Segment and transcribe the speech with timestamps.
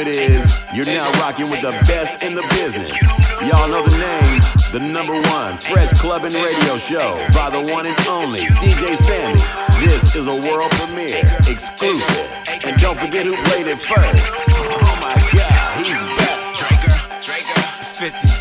[0.00, 0.56] it is.
[0.72, 2.92] You're now rocking with the best in the business.
[3.42, 4.40] Y'all know the name,
[4.72, 9.40] the number one fresh Club and radio show by the one and only DJ Sammy.
[9.84, 12.32] This is a world premiere, exclusive.
[12.64, 14.32] And don't forget who played it first.
[14.48, 16.56] Oh my god, he's back.
[16.56, 18.39] Draker, Draker, 50.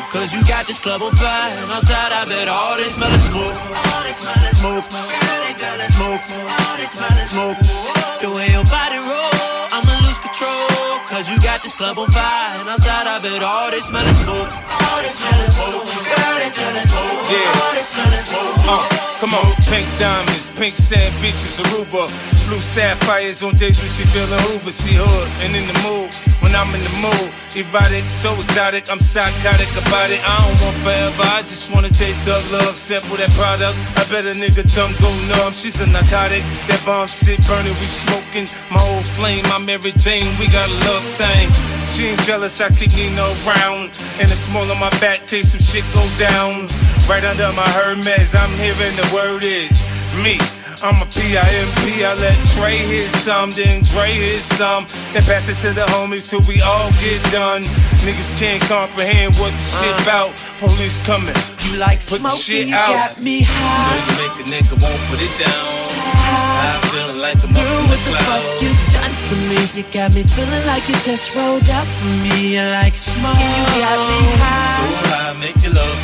[0.00, 0.10] From?
[0.12, 1.52] Cause you got this club on fire.
[1.62, 3.54] And outside, I bet all they smell is smoke.
[4.60, 4.84] Smoke,
[5.90, 6.24] smoke,
[6.88, 7.58] smoke, smoke.
[8.20, 9.32] The way your body roll,
[9.72, 11.00] I'ma lose control.
[11.08, 12.60] Cause you got this club on fire.
[12.60, 14.50] And outside, I bet all this smell is smoke.
[14.50, 15.74] All this smell is smoke.
[15.74, 18.56] All they smell is smoke.
[18.68, 18.84] Uh,
[19.20, 22.08] come on, pink diamonds, pink sand beaches, Aruba.
[22.46, 24.72] Blue sapphires on days when she feeling Hoover.
[24.72, 27.30] She hood and in the mood when I'm in the mood.
[27.54, 30.20] Erotic, so exotic, I'm psychotic about it.
[30.22, 32.76] I don't want forever, I just wanna taste the love.
[32.76, 33.76] Sample that product.
[33.98, 35.52] I bet a nigga tongue go numb.
[35.52, 36.42] She's a narcotic.
[36.68, 38.46] That bomb shit burning, we smoking.
[38.70, 41.48] My old flame, my Mary Jane, we got a love thing.
[41.94, 43.90] She ain't jealous, I keep Nina around.
[44.22, 46.68] And it's small on my back, case some shit go down.
[47.10, 49.74] Right under my Hermes, I'm hearing the word is
[50.22, 50.38] me.
[50.82, 54.86] I'm a P-I-M-P, I let Trey hit some, then Dre hit some.
[55.12, 57.68] Then pass it to the homies till we all get done.
[58.00, 60.02] Niggas can't comprehend what the shit uh.
[60.08, 60.30] about.
[60.56, 61.36] Police coming,
[61.68, 62.88] You like put the shit you out.
[62.96, 63.92] got me high.
[64.08, 65.68] you make a nigga won't put it down.
[66.64, 69.60] I'm feeling like I'm Girl, what the fuck you done to me?
[69.76, 72.56] You got me feeling like you just rolled up for me.
[72.56, 74.64] You like smoke, you got me high.
[74.80, 76.00] So high, make your love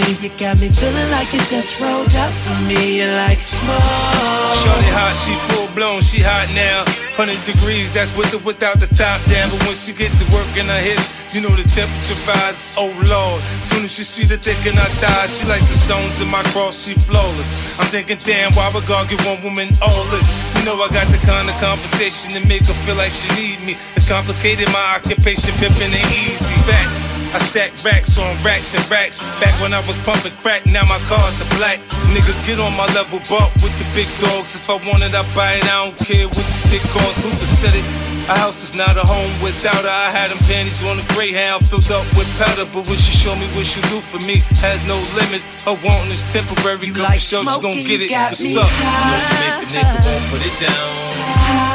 [0.00, 0.16] me?
[0.20, 3.00] You got me feeling like you just rolled up for me.
[3.00, 4.56] You like smoke.
[4.64, 6.84] Shorty hot, she full blown, she hot now.
[7.16, 9.50] 100 degrees, that's with or without the top down.
[9.52, 12.72] But when she get to work in her hips, you know the temperature rises.
[12.76, 16.20] Oh lord, soon as she see the thick in her thighs, she like the stones
[16.20, 17.78] in my cross, she flawless.
[17.78, 20.26] I'm thinking, damn, why would God give one woman all this?
[20.56, 23.60] You know I got the kind of conversation that make her feel like she need
[23.64, 23.76] me.
[23.96, 26.56] It's complicated, my occupation pimping ain't easy.
[26.64, 27.19] Facts.
[27.32, 29.22] I stack racks on racks and racks.
[29.38, 31.78] Back when I was pumping crack, now my cars are black.
[32.10, 34.56] Nigga, get on my level, buck with the big dogs.
[34.56, 35.64] If I want it, I buy it.
[35.64, 37.22] I don't care what the shit costs.
[37.22, 38.09] Who said it?
[38.28, 39.90] A house is not a home without her.
[39.90, 42.68] I had them panties on a greyhound filled up with powder.
[42.68, 45.46] But when she show me what she do for me, has no limits.
[45.64, 46.90] Her wanting is temporary.
[46.90, 48.12] You Cause like for sure she gon' get you it.
[48.12, 48.68] What's up?
[48.68, 49.00] high.
[49.00, 51.20] You know you make a nigga won't put it down.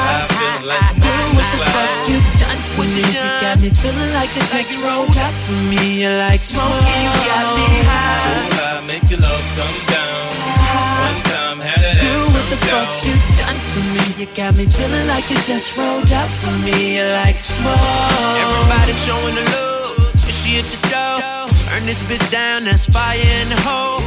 [0.06, 2.10] I'm feeling like I'm on what the fuck cloud.
[2.10, 3.02] you done to me?
[3.04, 6.04] You got me feeling like you just rolled up for me.
[6.04, 8.22] You like smoking, you got me high.
[8.22, 8.86] So high.
[8.88, 10.24] make your love come down.
[11.04, 13.05] One time, had that ass what come down.
[13.76, 14.26] You to me?
[14.26, 16.98] You got me feeling like you just rolled up for me.
[16.98, 17.78] You're like smoke.
[18.40, 20.00] Everybody showing the love.
[20.14, 21.20] and She at the door.
[21.70, 24.02] Burn this bitch down, that's fire in the hole.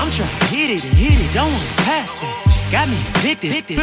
[0.00, 2.34] I'm trying to hit it and hit it, don't wanna pass that.
[2.72, 3.76] Got me addicted, addicted.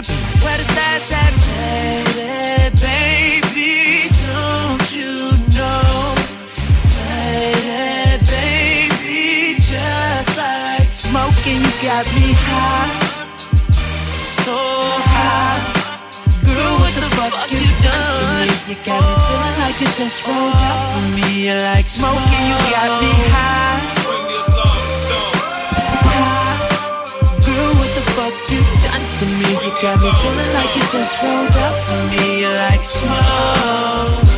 [0.44, 4.10] Where the stash at, baby, baby?
[4.28, 6.16] Don't you know?
[8.28, 13.09] Baby, just like smoking, you got me high,
[14.50, 14.58] so
[15.14, 15.62] high.
[16.48, 18.50] Girl, what the fuck you done to me?
[18.70, 21.28] You got me feeling like you just rolled up for me.
[21.46, 23.78] You like smoking, you got me high.
[24.06, 25.36] Bring the alarm song.
[27.46, 29.50] Girl, what the fuck you done to me?
[29.66, 32.42] You got me feeling like you just rolled up for me.
[32.42, 34.29] You like smoke.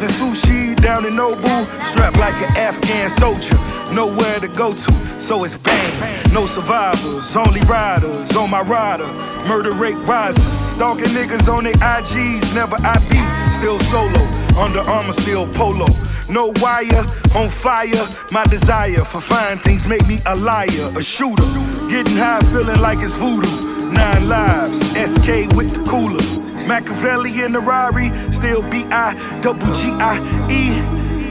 [0.00, 3.54] Having sushi down in Nobu, strapped like an Afghan soldier,
[3.92, 6.32] nowhere to go to, so it's bang.
[6.32, 9.06] No survivors, only riders on my rider.
[9.46, 14.22] Murder rate rises, stalking niggas on their IGs, never IP, still solo,
[14.58, 15.88] under armor, still polo.
[16.30, 17.04] No wire,
[17.34, 18.06] on fire.
[18.32, 21.44] My desire for fine things make me a liar, a shooter.
[21.90, 23.92] Getting high, feeling like it's voodoo.
[23.92, 26.40] Nine lives, SK with the cooler.
[26.70, 30.16] Machiavelli in the Rari, still B I double G I
[30.48, 30.80] E.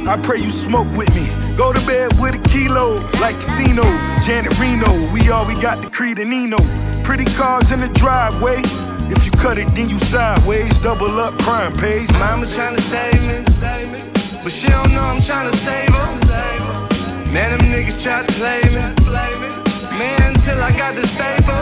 [0.08, 1.26] I pray you smoke with me.
[1.58, 3.84] Go to bed with a kilo, like Casino,
[4.22, 4.92] Janet Reno.
[5.12, 6.30] We all we got the Creed and.
[7.04, 8.62] Pretty cars in the driveway.
[9.10, 10.78] If you cut it, then you sideways.
[10.80, 12.12] Double up, crime pays.
[12.20, 13.38] Mama tryna save me,
[14.44, 17.34] but she don't know I'm tryna save her.
[17.34, 18.86] Man, them niggas try to play me.
[19.98, 21.60] Man, until I got this paper,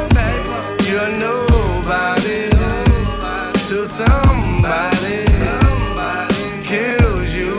[0.89, 2.49] you're nobody
[3.67, 4.96] till somebody
[6.67, 7.51] kills you.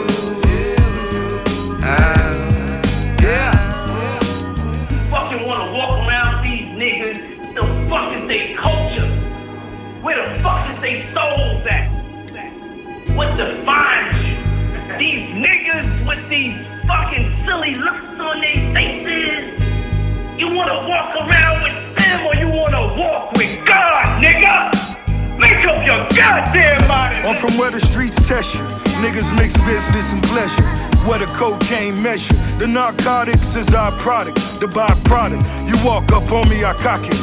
[5.11, 9.09] fucking wanna walk around these niggas, the fuck is they culture?
[10.03, 11.89] Where the fuck is they souls at?
[13.17, 14.37] What defines you?
[14.99, 16.55] These niggas with these
[16.87, 20.39] fucking silly looks on their faces.
[20.39, 23.38] You wanna walk around with them or you wanna walk
[25.69, 26.81] up your goddamn.
[26.91, 28.63] I'm from where the streets test you.
[29.05, 30.65] Niggas mix business and pleasure.
[31.07, 32.35] Where the cocaine measure.
[32.59, 35.45] The narcotics is our product, the byproduct.
[35.69, 37.21] You walk up on me, I cock it.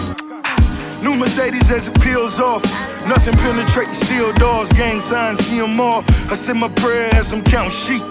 [1.03, 2.63] New Mercedes as it peels off.
[3.07, 6.03] Nothing penetrating steel doors, gang signs, see them all.
[6.30, 8.01] I say my prayer as I'm counting sheep.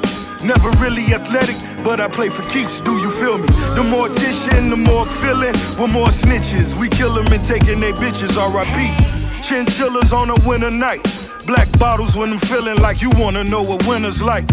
[0.43, 2.81] Never really athletic, but I play for keeps.
[2.81, 3.47] Do you feel me?
[3.79, 6.79] The mortician, the more feeling, with more snitches.
[6.79, 9.14] We kill them and taking their bitches, RIP.
[9.45, 11.03] Chinchillas on a winter night.
[11.47, 14.45] Black bottles when I'm feeling like you wanna know what winter's like.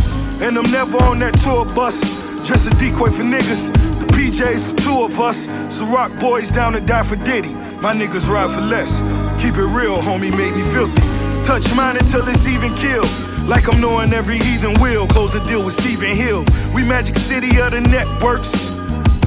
[0.42, 2.02] And I'm never on that tour bus,
[2.46, 3.72] just a decoy for niggas.
[3.72, 5.48] The PJs for two of us.
[5.74, 7.54] So rock boys down to die for Diddy.
[7.80, 9.00] My niggas ride for less.
[9.42, 11.00] Keep it real, homie, make me filthy.
[11.48, 13.08] Touch mine until it's even killed.
[13.48, 15.08] Like I'm knowing every heathen will.
[15.08, 16.44] Close the deal with Stephen Hill.
[16.76, 18.76] We Magic City of the networks.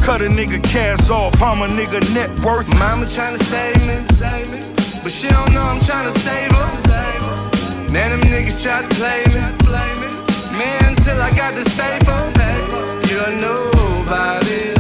[0.05, 2.69] Cut a nigga cash off, I'm a nigga net worth.
[2.79, 4.74] Mama tryna save me,
[5.05, 7.93] but she don't know I'm tryna save her.
[7.93, 9.41] Man, them niggas try to play me.
[10.59, 12.19] Man, until I got this paper,
[13.11, 14.75] you're nobody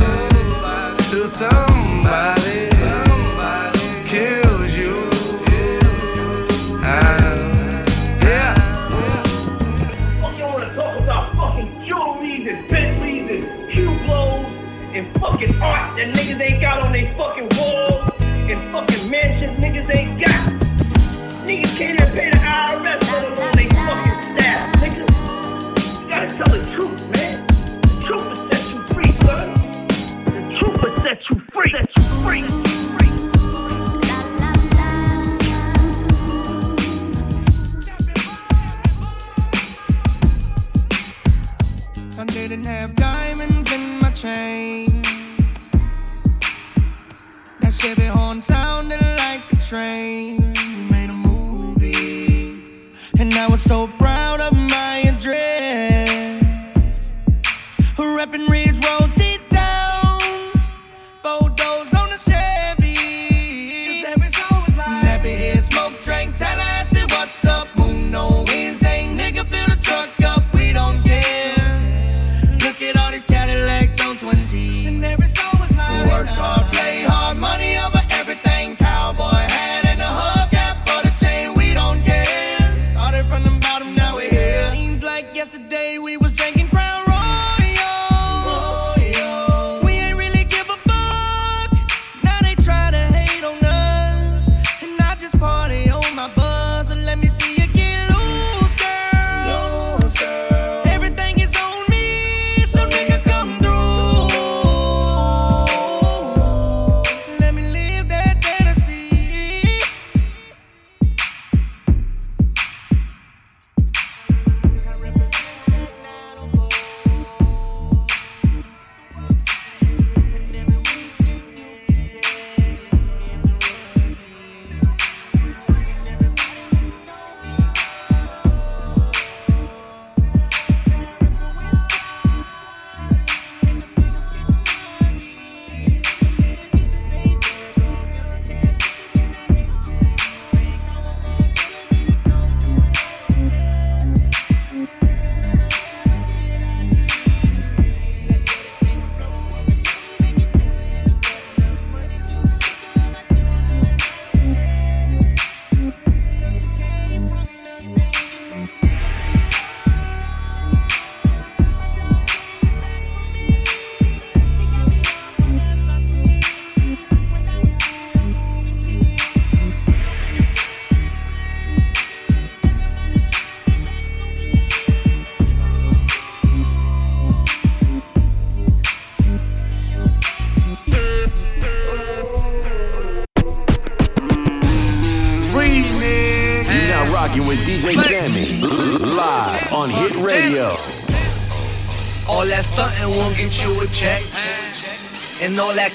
[1.10, 1.73] till somebody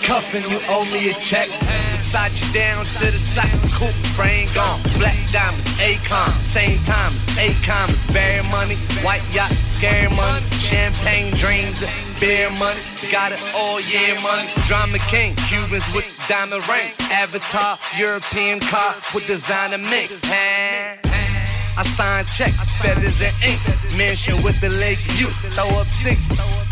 [0.09, 1.47] cuffing, you owe me a check.
[1.91, 4.81] Beside you down to the socks, coupe, brain gone.
[4.97, 7.89] Black diamonds, Akon, same time as Akon.
[8.11, 8.75] Bear money,
[9.05, 11.83] white yacht, scary money, champagne dreams,
[12.19, 12.79] beer money.
[13.11, 14.49] Got it all year money.
[14.65, 16.91] Drama king, Cubans with diamond ring.
[17.11, 20.11] Avatar, European car with designer mix.
[20.25, 23.61] I sign checks, feathers and ink.
[23.95, 25.27] Mention with the lake view.
[25.51, 26.29] Throw up six,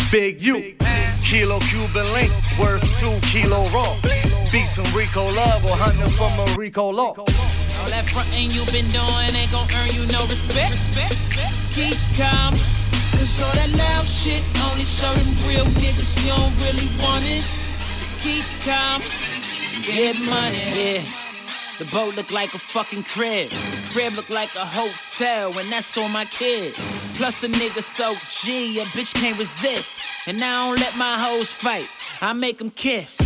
[0.10, 0.74] big U.
[1.27, 4.00] Kilo Cuban link, worth two kilo raw.
[4.50, 7.15] Be some Rico love or hunting from a Rico law.
[7.19, 10.79] All that frontin' you been doing ain't gon' earn you no respect.
[11.75, 12.55] Keep calm.
[13.12, 14.39] Cause all that loud shit
[14.72, 17.43] only showing real niggas you don't really want it.
[17.91, 19.03] So keep calm.
[19.84, 20.63] Get money.
[20.79, 21.03] Yeah.
[21.77, 23.51] The boat look like a fucking crib.
[23.91, 26.74] Crib look like a hotel, and that's on my kid.
[27.15, 30.06] Plus a nigga so G, a bitch can't resist.
[30.27, 31.88] And I don't let my hoes fight,
[32.22, 33.17] I make them kiss.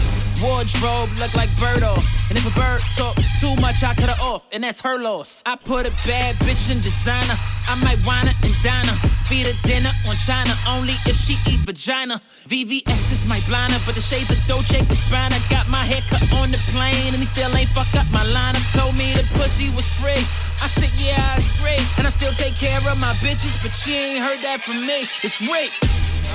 [0.42, 2.06] Wardrobe look like bird off.
[2.30, 5.44] And if a bird talk too much, I cut her off, and that's her loss.
[5.46, 7.36] I put a bad bitch in designer.
[7.68, 9.21] I might her and dine her.
[9.32, 12.20] Feed her dinner on China, only if she eat vagina.
[12.52, 15.40] VVS is my blinder, but the shades of Dolce Gabbana.
[15.48, 18.60] Got my hair cut on the plane, and he still ain't fuck up my line.
[18.76, 20.20] Told me the pussy was free.
[20.60, 21.80] I said, yeah, I agree.
[21.96, 25.08] And I still take care of my bitches, but she ain't heard that from me.
[25.24, 25.72] It's rape.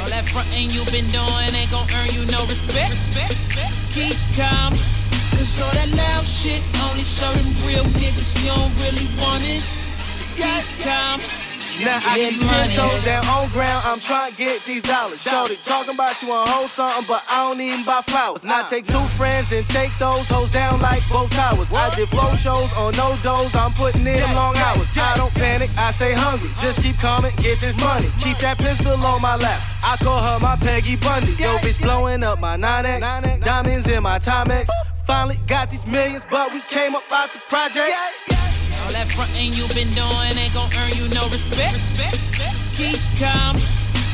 [0.01, 2.97] All that frontin' you been doing ain't gon' earn you no respect.
[3.93, 4.73] Keep calm.
[5.37, 9.61] Cause all that loud shit only showing real niggas you don't really want it.
[10.01, 11.21] So keep calm.
[11.85, 13.85] Now I Get ten toes down on ground.
[13.85, 15.21] I'm trying to get these dollars.
[15.23, 18.45] Shorty talking about you want hold something, but I don't even buy flowers.
[18.45, 21.73] Now I take two friends and take those hoes down like both towers.
[21.73, 23.55] I did flow shows on no doors.
[23.55, 24.89] I'm putting in long hours.
[24.97, 25.71] I don't panic.
[25.77, 26.49] I stay hungry.
[26.61, 28.09] Just keep calm and get this money.
[28.21, 29.61] Keep that pistol on my lap.
[29.85, 31.33] I call her my Peggy Bundy.
[31.33, 33.43] Yo, bitch blowing up my 9X.
[33.43, 34.69] Diamonds in my Timex.
[35.07, 37.93] Finally got these millions, but we came up out the project.
[38.85, 41.81] All that frontin' you been doing ain't gon' earn you no respect.
[42.77, 43.57] Keep calm.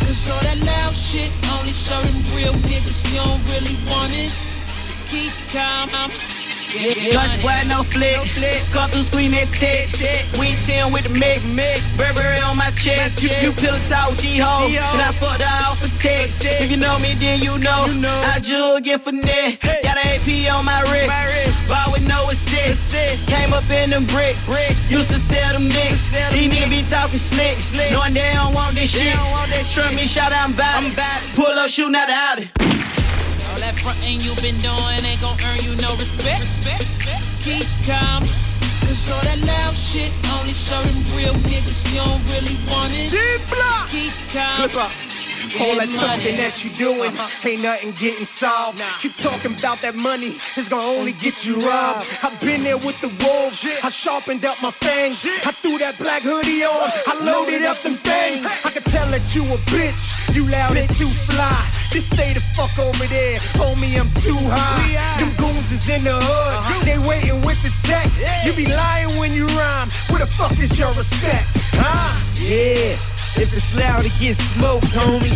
[0.07, 4.31] Cause all that loud shit only showing real niggas you don't really want it.
[4.83, 5.88] So keep calm.
[5.88, 6.41] Get
[6.73, 8.17] Dutch boy, no flick.
[8.73, 9.93] Come through scream that tick.
[10.41, 11.45] We 10 with the mix.
[12.00, 13.12] Burberry on my check.
[13.21, 14.73] You pill it out with G-Ho.
[14.73, 16.41] And I fucked her off for text.
[16.45, 17.93] If you know me, then you know.
[18.25, 19.61] I jug get finesse.
[19.61, 21.12] Got an AP on my wrist.
[21.69, 22.97] Ball with no assist.
[23.29, 24.41] Came up in them bricks.
[24.88, 26.09] Used to sell them nicks.
[26.33, 27.61] These niggas be talking slick.
[27.93, 29.12] Knowing they don't want this shit.
[29.12, 30.57] Trust me, shout out, I'm
[30.95, 31.23] back.
[31.35, 32.72] Pull up, shooting out the Audi.
[33.52, 36.49] All that frontin' you been doing ain't gon' earn you no respect.
[37.44, 38.25] Keep calm.
[38.80, 40.09] Cause all that loud shit
[40.40, 43.12] only showing real niggas you don't really want it.
[43.92, 44.71] Keep calm.
[44.71, 45.12] Clip up.
[45.61, 47.12] All that Get talking that you doing
[47.44, 48.80] ain't nothing getting solved.
[49.00, 52.06] Keep talking about that money, it's gonna only get you robbed.
[52.23, 55.26] I've been there with the wolves, I sharpened up my fangs.
[55.44, 58.44] I threw that black hoodie on, I loaded up them things.
[58.44, 61.68] I can tell that you a bitch, you loud and too fly.
[61.90, 65.21] Just stay the fuck over there, homie, I'm too high.
[65.21, 68.09] Them goons is in the hood, they waiting with the tech.
[68.47, 71.47] You be lying when you rhyme, where the fuck is your respect?
[71.76, 72.18] Huh?
[72.40, 72.97] Yeah,
[73.36, 75.32] if it's loud, it gets smoked, homie.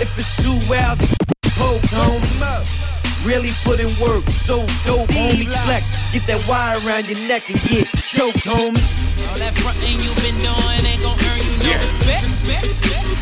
[0.00, 1.16] If it's too wild, it
[1.56, 3.26] poke, homie.
[3.26, 5.50] Really put in work, so dope, homie.
[5.64, 8.82] Flex, get that wire around your neck and get choked, homie.
[9.28, 12.26] All that frontin' you been doing ain't gon' earn you no respect.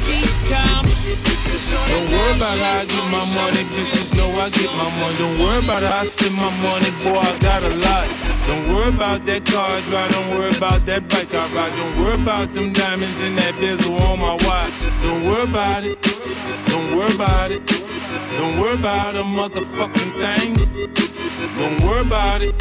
[0.05, 1.44] Keep calm.
[1.55, 3.95] Don't worry about how I get my money, bitch.
[3.95, 5.17] Just know I get my money.
[5.19, 7.15] Don't worry about how I spend my money, boy.
[7.15, 8.09] I got a lot.
[8.49, 10.11] Don't worry about that car I drive.
[10.11, 11.77] Don't worry about that bike I ride.
[11.77, 14.75] Don't worry about them diamonds and that bezel on my watch.
[15.05, 16.03] Don't worry about it.
[16.67, 17.65] Don't worry about it.
[18.37, 20.55] Don't worry about a motherfucking thing.
[21.57, 22.59] Don't worry about it.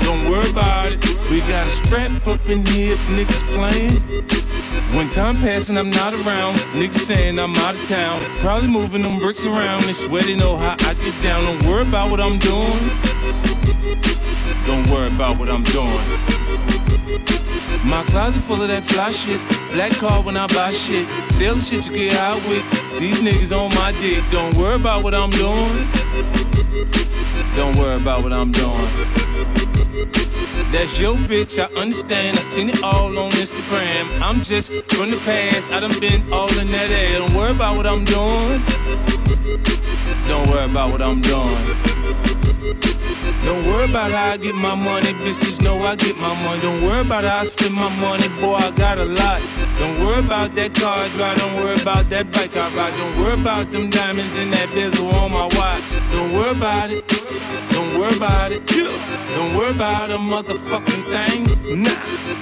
[0.00, 1.04] Don't worry about it.
[1.30, 4.51] We got a strap up in here niggas playing.
[4.94, 6.56] When time passing, I'm not around.
[6.74, 8.20] Niggas saying I'm out of town.
[8.36, 9.84] Probably moving them bricks around.
[9.84, 11.42] They swear they know how I get down.
[11.44, 12.78] Don't worry about what I'm doing.
[14.64, 16.04] Don't worry about what I'm doing.
[17.84, 19.40] My closet full of that fly shit.
[19.72, 21.08] Black car when I buy shit.
[21.32, 22.64] Sell the shit you get out with.
[22.98, 24.22] These niggas on my dick.
[24.30, 25.88] Don't worry about what I'm doing.
[27.56, 28.88] Don't worry about what I'm doing.
[30.70, 32.38] That's your bitch, I understand.
[32.38, 34.20] I seen it all on Instagram.
[34.20, 35.70] I'm just from the past.
[35.70, 37.18] I done been all in that air.
[37.18, 38.62] Don't worry about what I'm doing.
[40.28, 42.01] Don't worry about what I'm doing.
[43.44, 45.40] Don't worry about how I get my money, bitch.
[45.42, 46.62] Just know I get my money.
[46.62, 48.54] Don't worry about how I spend my money, boy.
[48.54, 49.42] I got a lot.
[49.78, 51.38] Don't worry about that car I drive.
[51.38, 52.96] Don't worry about that bike I ride.
[52.98, 55.82] Don't worry about them diamonds and that bezel on my watch.
[56.12, 57.06] Don't worry about it.
[57.72, 58.64] Don't worry about it.
[58.66, 61.82] Don't worry about a motherfucking thing.
[61.82, 61.90] Nah.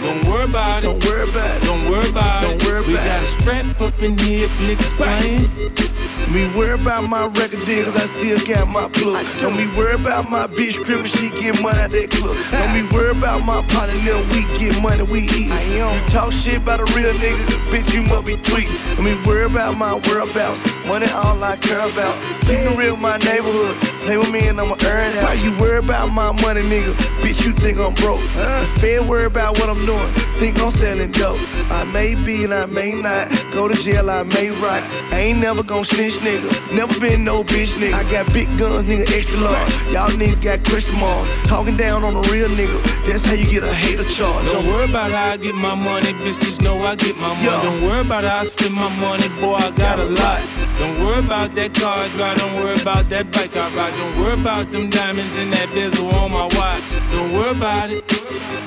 [0.02, 0.86] Don't worry about it.
[0.86, 1.64] Don't worry about it.
[1.64, 2.64] Don't worry about Don't it.
[2.66, 5.89] worry we about got a strap up in here, niggas playing.
[6.30, 9.26] Me worry about my record deal, cause I still got my plug.
[9.40, 12.36] Don't be worry about my bitch trippin', she get money at that club.
[12.52, 15.50] Don't be worry about my partner, them we get money, we eat.
[15.74, 18.78] You talk shit about a real nigga, bitch, you must be tweaking.
[18.94, 22.14] Don't be worry about my whereabouts, money all I care about.
[22.46, 25.22] Keep the real my neighborhood, play with me and I'ma earn it.
[25.24, 26.94] Why you worry about my money, nigga?
[27.22, 28.20] Bitch, you think I'm broke.
[28.38, 31.40] The Fed worry about what I'm doing, think I'm selling dope.
[31.72, 34.82] I may be and I may not, go to jail, I may rot.
[35.10, 36.50] I ain't never gon' snitch, nigga.
[36.74, 37.94] Never been no bitch, nigga.
[37.94, 39.74] I got big guns, nigga, extra large.
[39.92, 41.30] Y'all niggas got question marks.
[41.48, 44.44] Talking down on a real nigga, that's how you get a hater charge.
[44.46, 46.40] Don't worry about how I get my money, bitch.
[46.40, 47.44] Just know I get my money.
[47.44, 47.62] Yo.
[47.62, 49.54] Don't worry about how I spend my money, boy.
[49.54, 50.40] I got a lot.
[50.78, 52.38] Don't worry about that car I drive.
[52.38, 53.94] Don't worry about that bike I ride.
[53.96, 56.84] Don't worry about them diamonds and that bezel on my watch.
[57.12, 58.06] Don't worry about it.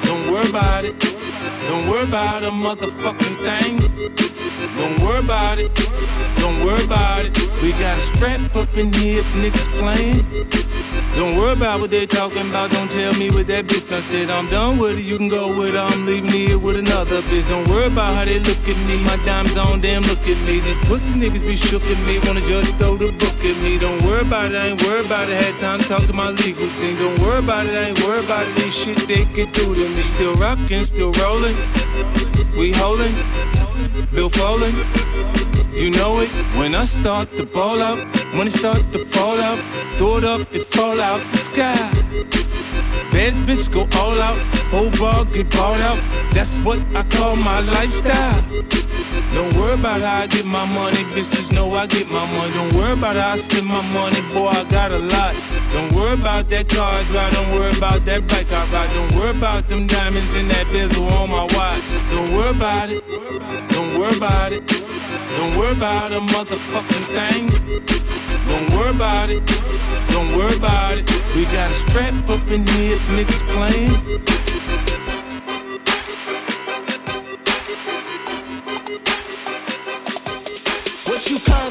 [0.03, 0.99] Don't worry about it.
[1.67, 4.32] Don't worry about a motherfucking thing.
[4.77, 5.73] Don't worry about it.
[6.37, 7.37] Don't worry about it.
[7.61, 10.23] We got a strap up in here niggas playing.
[11.15, 12.71] Don't worry about what they talking about.
[12.71, 14.31] Don't tell me what that bitch done said.
[14.31, 15.03] I'm done with it.
[15.03, 15.79] You can go with her.
[15.79, 17.47] I'm leaving here with another bitch.
[17.47, 18.97] Don't worry about how they look at me.
[19.03, 20.01] My dimes on them.
[20.03, 20.59] Look at me.
[20.59, 22.17] These pussy niggas be shook at me.
[22.25, 23.77] Wanna judge throw the book at me.
[23.77, 24.55] Don't worry about it.
[24.55, 25.39] I ain't worried about it.
[25.39, 26.95] Had time to talk to my legal team.
[26.95, 27.77] Don't worry about it.
[27.77, 28.55] I ain't worried about it.
[28.55, 30.01] This shit they can do to me.
[30.17, 30.83] Still rocking.
[30.85, 31.55] Still rolling.
[32.57, 33.13] We holding.
[34.13, 34.71] Bill Foley.
[35.73, 37.97] You know it when I start to ball out.
[38.35, 39.59] When it start to fall out,
[39.97, 41.75] throw it up, it fall out the sky.
[43.11, 44.37] Baddest bitch go all out,
[44.69, 45.99] whole ball get bought out.
[46.31, 48.41] That's what I call my lifestyle.
[49.33, 51.31] Don't worry about how I get my money, bitch.
[51.33, 52.53] Just know I get my money.
[52.53, 54.47] Don't worry about how I spend my money, boy.
[54.49, 55.33] I got a lot.
[55.73, 57.33] Don't worry about that car drive.
[57.33, 58.93] Don't worry about that bike I ride.
[58.93, 61.81] Don't worry about them diamonds and that bezel on my watch.
[62.11, 63.03] Don't worry about it.
[63.73, 64.67] Don't worry about it.
[65.37, 67.47] Don't worry about a motherfucking thing.
[68.47, 69.43] Don't worry about it.
[70.11, 71.09] Don't worry about it.
[71.35, 74.42] We got a strap up in here niggas playing.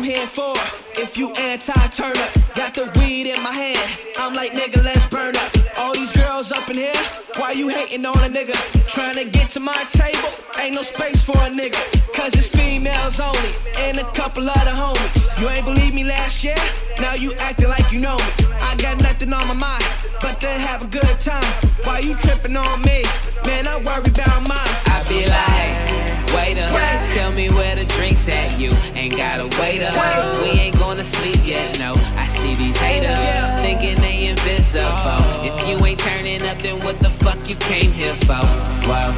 [0.03, 0.53] You here for?
[0.99, 3.79] If you anti-Turner, got the weed in my hand.
[4.19, 5.53] I'm like, nigga, let's burn up.
[5.79, 7.03] All these girls up in here,
[7.38, 8.59] why you hating on a nigga?
[8.93, 11.79] Trying to get to my table, ain't no space for a nigga.
[12.17, 15.41] Cause it's females only, and a couple other homies.
[15.41, 16.59] You ain't believe me last year?
[16.99, 18.47] Now you acting like you know me.
[18.62, 19.85] I got nothing on my mind,
[20.21, 21.47] but to have a good time.
[21.85, 23.05] Why you tripping on me?
[23.47, 24.75] Man, I worry about mine.
[24.91, 25.92] I be like,
[26.35, 26.66] waiter,
[27.14, 28.59] tell me where the drinks at.
[28.59, 29.95] You ain't gotta wait up.
[30.42, 31.92] We ain't gonna sleep yet, no.
[32.16, 33.18] I see these haters
[33.62, 35.23] thinking they invisible.
[35.45, 38.42] If you ain't turning up, then what the fuck you came here for?
[38.88, 39.12] Whoa,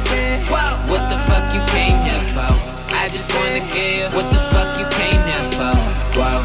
[0.51, 2.51] whoa, what the fuck you came here for?
[2.93, 5.75] I just wanna give what the fuck you came here for?
[6.19, 6.41] Whoa,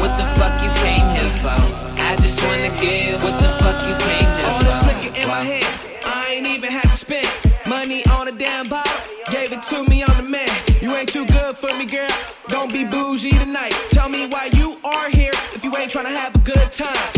[0.00, 1.58] what the fuck you came here for?
[2.02, 3.85] I just wanna give what the fuck
[13.30, 13.72] tonight.
[13.90, 17.15] Tell me why you are here if you ain't tryna have a good time.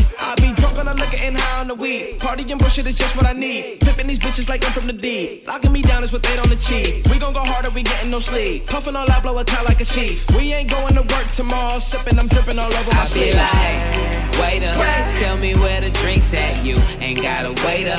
[1.11, 2.18] Liquor and high on the weed.
[2.18, 3.81] Party and bullshit is just what I need.
[3.81, 5.42] Pimping these bitches like I'm from the D.
[5.47, 7.05] Locking me down is what they don't achieve.
[7.11, 8.66] We gon' go harder, we getting no sleep.
[8.66, 10.29] Puffin' all out, blow a tie like a chief.
[10.37, 11.79] We ain't going to work tomorrow.
[11.79, 13.37] Sippin', I'm dripping all over my I be sleeves.
[13.37, 14.73] like, waiter,
[15.21, 16.64] tell me where the drinks at.
[16.64, 17.99] You ain't gotta wait up.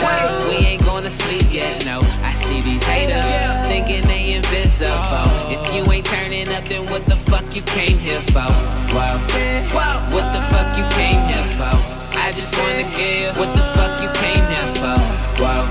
[0.50, 2.00] We ain't gonna sleep yet, no.
[2.24, 3.26] I see these haters
[3.68, 5.30] thinking they invisible.
[5.50, 8.50] If you ain't turning up, then what the fuck you came here for?
[8.94, 9.18] Whoa,
[9.74, 11.89] Whoa, what the fuck you came here for?
[12.30, 14.94] I just wanna give what the fuck you came here for?
[15.42, 15.66] Whoa,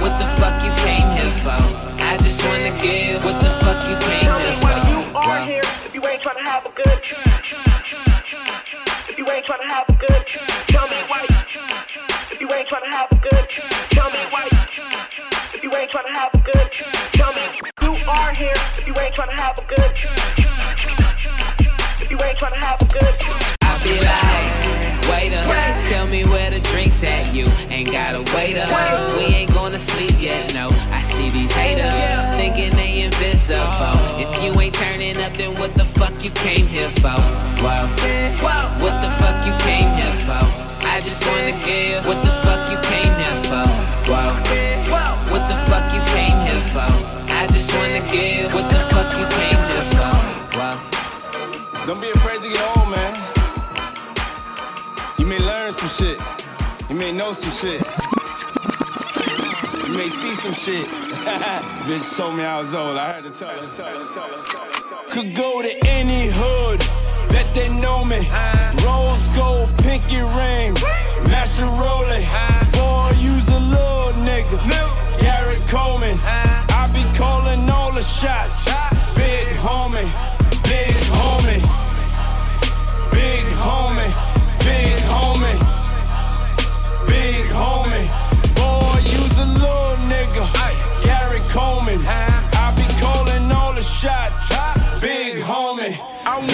[0.00, 1.60] what the fuck you came here for?
[2.08, 4.32] I just wanna give what the fuck you came here.
[4.32, 4.72] Tell here me for?
[4.72, 7.20] why you are here if you ain't tryna have a good time.
[9.12, 11.26] If you ain't tryna have a good time, tell me why.
[12.32, 14.48] If you ain't tryna have a good time, tell me why.
[15.52, 17.44] If you ain't tryna have a good time, tell me
[17.84, 20.16] you are here if you ain't tryna have a good time.
[22.00, 23.36] If you ain't tryna have a good time.
[23.60, 24.47] I be like,
[25.18, 25.42] waiter,
[25.90, 27.34] tell me where the drinks at.
[27.34, 28.54] You ain't gotta wait.
[29.18, 30.68] We ain't gonna sleep yet, no.
[30.94, 31.92] I see these haters
[32.38, 33.98] thinking they invisible.
[34.22, 37.18] If you ain't turning up, then what the fuck you came here for?
[37.62, 37.90] Whoa,
[38.44, 40.44] whoa, what the fuck you came here for?
[40.86, 43.66] I just wanna give what the fuck you came here for.
[44.10, 44.30] Whoa.
[45.32, 46.90] What the fuck you came here for?
[47.40, 50.14] I just wanna give what the fuck you came here for.
[50.58, 51.86] Whoa.
[51.86, 52.17] Don't be
[55.88, 56.20] some shit.
[56.90, 57.80] You may know some shit.
[59.86, 60.86] You may see some shit.
[61.86, 62.96] Bitch told me I was old.
[62.96, 63.66] I had to tell her.
[65.08, 66.80] Could go to any hood.
[67.30, 68.20] Bet they know me.
[68.84, 70.74] Rose gold, pinky ring.
[71.30, 72.24] Master Rolling.
[72.72, 74.58] Boy, use a little nigga.
[75.20, 76.18] Gary Coleman.
[76.22, 78.64] I be calling all the shots.
[79.14, 80.08] Big homie.
[80.64, 81.62] Big homie.
[83.10, 84.07] Big homie.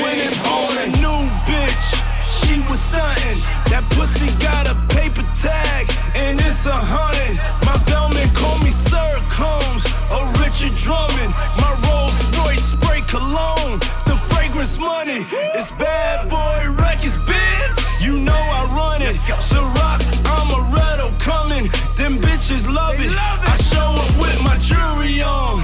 [0.03, 1.87] Went and bought a new bitch.
[2.31, 3.41] She was stunting.
[3.71, 7.39] That pussy got a paper tag, and it's a hundred.
[7.67, 11.33] My bellman call me Sir Combs or Richard Drummond.
[11.59, 13.79] My Rolls Royce spray cologne.
[14.07, 15.27] The fragrance money.
[15.57, 17.79] It's bad boy records, bitch.
[18.05, 19.17] You know I run it.
[19.17, 21.65] Ciroc, I'm a Redo coming.
[21.97, 23.11] Them bitches love it.
[23.11, 25.64] I show up with my jewelry on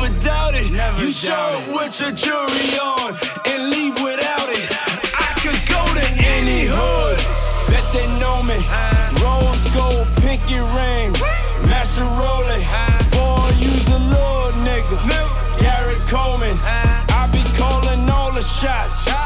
[0.00, 0.70] never doubt it.
[1.00, 3.14] you show up with your jewelry on
[3.46, 4.66] and leave without it.
[5.14, 7.18] I could go to any hood.
[7.68, 8.56] Bet they know me.
[9.20, 11.12] Rose gold, pinky ring.
[11.68, 12.64] Master Rolling.
[13.12, 14.96] Boy, use a little nigga.
[15.58, 16.56] Gary Coleman.
[16.64, 19.19] I be calling all the shots.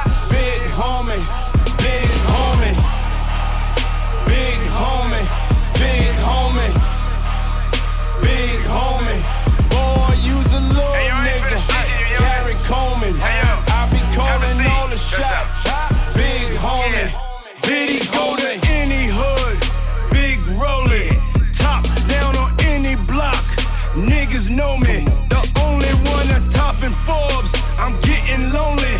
[24.54, 27.52] Know me, the only one that's topping Forbes.
[27.78, 28.96] I'm getting lonely.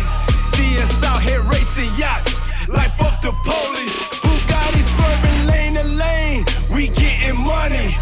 [0.51, 3.95] See us out here racing yachts, like fuck the police.
[4.23, 7.95] Bugatti swerving lane to lane, we getting money.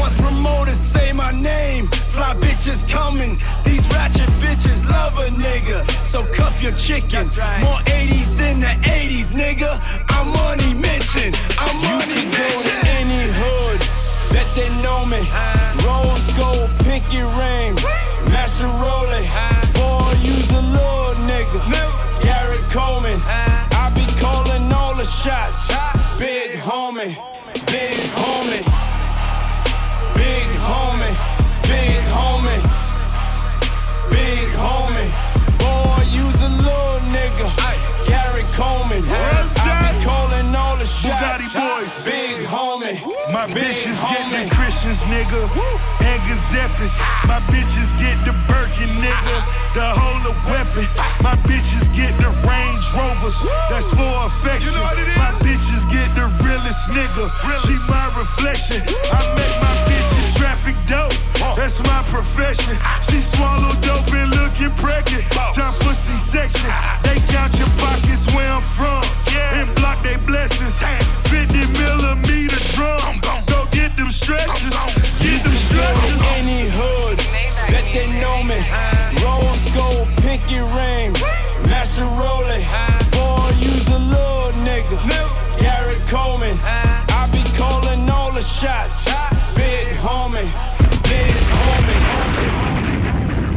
[0.00, 3.38] Once promoters say my name, fly bitches coming.
[3.64, 7.26] These ratchet bitches love a nigga, so cuff your chicken.
[7.60, 9.78] More 80s than the 80s, nigga.
[10.08, 11.38] I'm money mentioned.
[11.58, 13.93] I'm money You can go to any hood.
[14.30, 15.20] Bet they know me.
[15.84, 17.74] Rose gold, pinky ring.
[18.30, 19.26] Master Rolling.
[19.74, 21.60] Boy, use a little nigga.
[22.22, 23.20] Gary Coleman.
[23.26, 25.68] I be calling all the shots.
[26.18, 27.14] Big homie.
[27.70, 28.64] Big homie.
[30.14, 31.14] Big homie.
[31.62, 32.62] Big homie.
[34.10, 35.10] Big homie.
[35.58, 37.48] Boy, use a little nigga.
[38.06, 39.02] Gary Coleman.
[39.06, 42.04] I be calling all the shots.
[42.04, 43.13] Big homie.
[43.44, 44.56] My bitches get the.
[44.56, 45.44] Christians, nigga,
[46.00, 46.96] and Giuseppes.
[47.28, 49.36] My bitches get the Birkin, nigga,
[49.74, 50.96] the whole of weapons.
[51.20, 54.72] My bitches get the Range Rovers, that's for affection.
[55.20, 57.28] My bitches get the realest nigga,
[57.68, 58.80] she my reflection.
[59.12, 59.93] I make my bitches
[60.44, 61.16] traffic dope,
[61.56, 62.76] that's my profession.
[63.00, 65.24] She swallowed dope and looking pregnant.
[65.56, 66.68] Time for C-section.
[67.00, 69.00] They count your pockets where I'm from,
[69.56, 70.84] and block they blessings.
[71.32, 73.24] 50 millimeter drum.
[73.48, 74.76] Go get them stretches.
[75.24, 76.20] Get them stretches.
[76.36, 77.16] Any hood,
[77.72, 78.60] bet they know me.
[79.24, 81.16] Rose gold, pinky ring.
[81.72, 82.64] Master Rolling.
[83.16, 85.00] Boy, use a little nigga.
[85.56, 86.58] Gary Coleman.
[86.60, 89.08] I be calling all the shots.
[90.04, 90.44] Homie.
[91.08, 92.00] Big homie.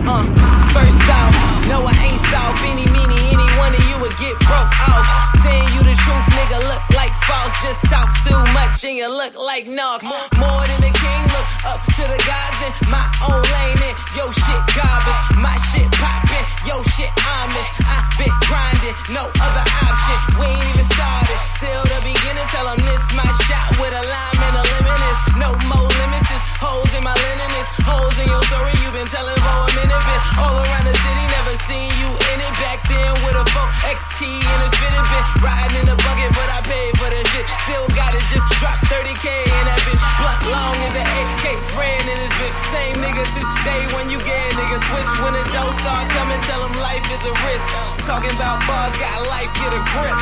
[0.08, 0.24] Uh,
[0.72, 1.36] first off,
[1.68, 2.64] no, I ain't soft.
[2.64, 5.04] Any, meany, any one of you would get broke off.
[5.44, 7.52] Saying you the truth, nigga, look like false.
[7.60, 10.08] Just talk too much and you look like Knox.
[10.40, 13.84] More than a king, look up to the gods in my own lane.
[13.84, 15.87] And yo, shit garbage, my shit
[43.68, 46.42] day when you get nigga switch when the dough start coming.
[46.48, 47.68] Tell 'em life is a risk.
[48.08, 50.18] Talking about bars, got life, get a grip.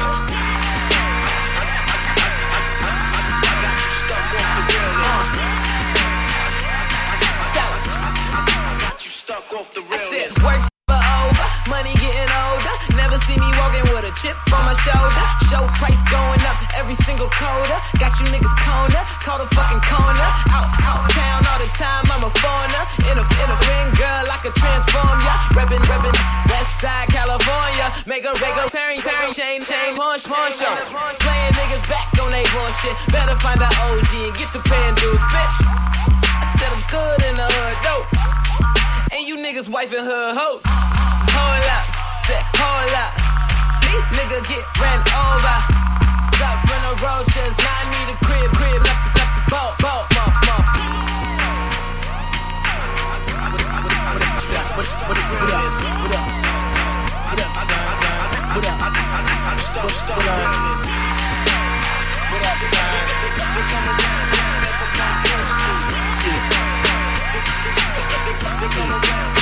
[9.96, 12.76] I said work's over, money getting older.
[13.02, 13.85] Never see me walking a
[14.26, 15.26] chip on my shoulder.
[15.54, 17.78] Show price going up every single quarter.
[18.02, 20.30] Got you niggas corner, call the fucking corner.
[20.50, 22.84] Out, out town all the time, I'm a foreigner.
[23.06, 25.34] In a, in a ring, girl, I could transform ya.
[25.54, 26.18] Reppin', reppin',
[26.50, 27.94] West Side, California.
[28.10, 30.74] Make a, make a turn, turn, chain, chain, punch, punch, show.
[31.22, 32.98] Playing niggas back on they bullshit.
[33.14, 35.58] Better find out OG and get to paying dues, bitch.
[36.26, 38.10] I said I'm good in the hood, dope.
[39.14, 40.66] And you niggas wifing her hoes.
[40.66, 41.86] Hold up,
[42.26, 43.35] said hold up.
[44.12, 45.58] Nigga get ran over.
[46.36, 49.72] Stop from the roaches, now I need a crib, crib, left the, left the boat,
[49.80, 50.66] boat, boat, boat.
[53.96, 55.08] What up?
[55.08, 55.32] What up?
[55.96, 57.46] What up?
[57.46, 57.56] What up?
[58.56, 58.80] What up?
[62.32, 62.96] What up, son?
[63.00, 63.32] What
[68.76, 69.35] up, son?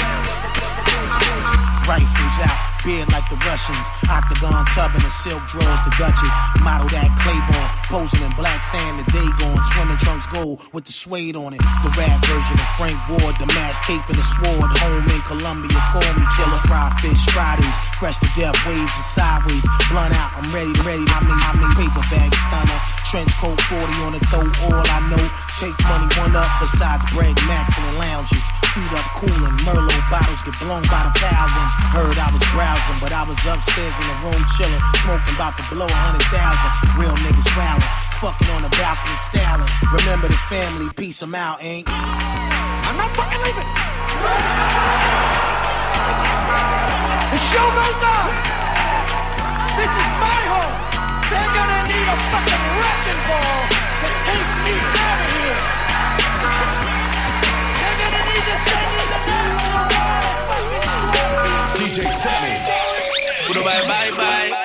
[1.83, 2.55] Rifles out,
[2.87, 3.87] beard like the Russians.
[4.07, 6.35] Octagon tub and the silk drawers, the Duchess.
[6.63, 9.59] Model that Claiborne, posing in black sand, the day gone.
[9.75, 11.59] Swimming trunks gold with the suede on it.
[11.83, 14.71] The rap version of Frank Ward, the mad cape and the sword.
[14.79, 16.61] Home in Columbia, call me killer.
[16.63, 19.67] Fry fish Fridays, fresh to death, waves and sideways.
[19.91, 21.03] Blunt out, I'm ready, ready.
[21.11, 22.79] I mean, I mean, paper bag stunner.
[23.11, 25.25] Trench coat 40 on the throat, all I know.
[25.59, 28.47] Take money, one up, besides bread, max in the lounges.
[28.71, 29.55] Feet up, cooling.
[29.67, 31.72] Merlot bottles get blown by the thousand.
[31.93, 34.81] Heard I was browsing, but I was upstairs in the room chilling.
[35.05, 36.71] Smoking about to blow a hundred thousand.
[36.97, 37.85] Real niggas rallying.
[38.17, 39.69] Fucking on the balcony styling.
[39.93, 41.87] Remember the family, peace them out, ain't.
[41.89, 43.67] I'm not fucking leaving.
[47.33, 48.29] The show goes on.
[49.73, 50.75] This is my home.
[51.33, 55.61] They're gonna need a fucking wrecking ball to take me out of here.
[61.75, 62.55] DJ Sammy.
[63.53, 64.62] Bye bye bye.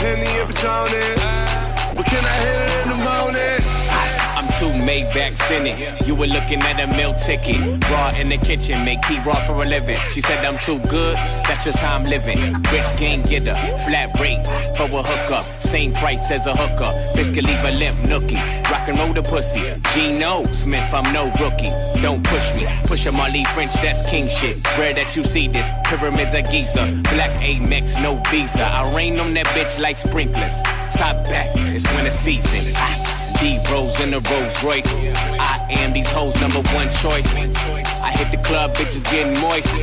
[0.00, 1.19] Henny and Patron
[4.90, 6.04] Maybachs in it.
[6.04, 7.60] You were looking at a meal ticket.
[7.88, 10.00] Raw in the kitchen, make tea raw for a living.
[10.10, 11.14] She said I'm too good,
[11.46, 12.54] that's just how I'm living.
[12.74, 13.54] Rich gang getter,
[13.86, 14.44] flat rate
[14.76, 15.44] for a hookup.
[15.62, 16.90] Same price as a hooker.
[17.14, 18.42] Could leave a limp nookie.
[18.68, 19.62] Rock and roll the pussy.
[19.94, 21.70] Gino Smith, I'm no rookie.
[22.02, 22.66] Don't push me.
[22.86, 24.56] Push a Marley French, that's king shit.
[24.76, 25.70] Rare that you see this.
[25.84, 27.00] Pyramids of Giza.
[27.14, 28.64] Black Amex, no visa.
[28.64, 30.60] I rain on that bitch like sprinklers.
[30.96, 32.74] Top back, it's winter season.
[32.74, 32.99] Ah.
[33.40, 35.02] D Rose in the Rolls Royce.
[35.40, 37.38] I am these hoes' number one choice.
[38.02, 39.74] I hit the club, bitches getting moist.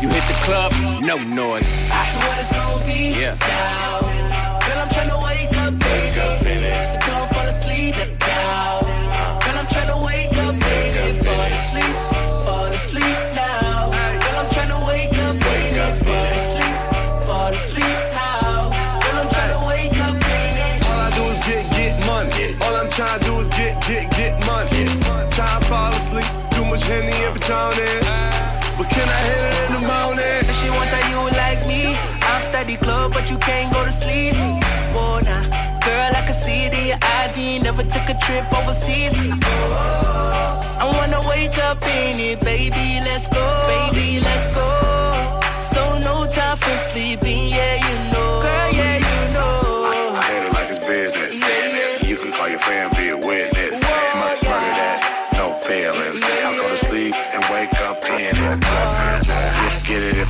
[0.00, 1.68] You hit the club, no noise.
[1.68, 3.34] So what it's gonna be Yeah.
[3.34, 4.00] now?
[4.64, 6.86] Girl, I'm tryna wake up, baby.
[6.86, 8.80] So don't fall asleep now.
[9.44, 11.18] Girl, I'm tryna wake up, baby.
[11.22, 11.94] Fall asleep,
[12.46, 13.90] fall asleep now.
[14.22, 15.84] Girl, I'm tryna wake up, baby.
[16.02, 18.05] Fall asleep, fall asleep
[22.96, 24.88] trying to do is get, get, get money.
[25.36, 26.24] Try to fall asleep.
[26.52, 27.76] Too much Henny and Patron
[28.78, 30.40] But can I hit it in the morning?
[30.40, 31.92] Said she want that you like me
[32.24, 34.34] after the club, but you can't go to sleep.
[34.96, 35.44] Whoa, nah.
[35.84, 37.38] Girl, I can see it in your eyes.
[37.38, 39.14] You never took a trip overseas.
[40.80, 43.04] I wanna wake up in it, baby.
[43.04, 44.20] Let's go, baby.
[44.20, 44.66] Let's go.
[45.60, 48.15] So no time for sleeping, yeah, you know.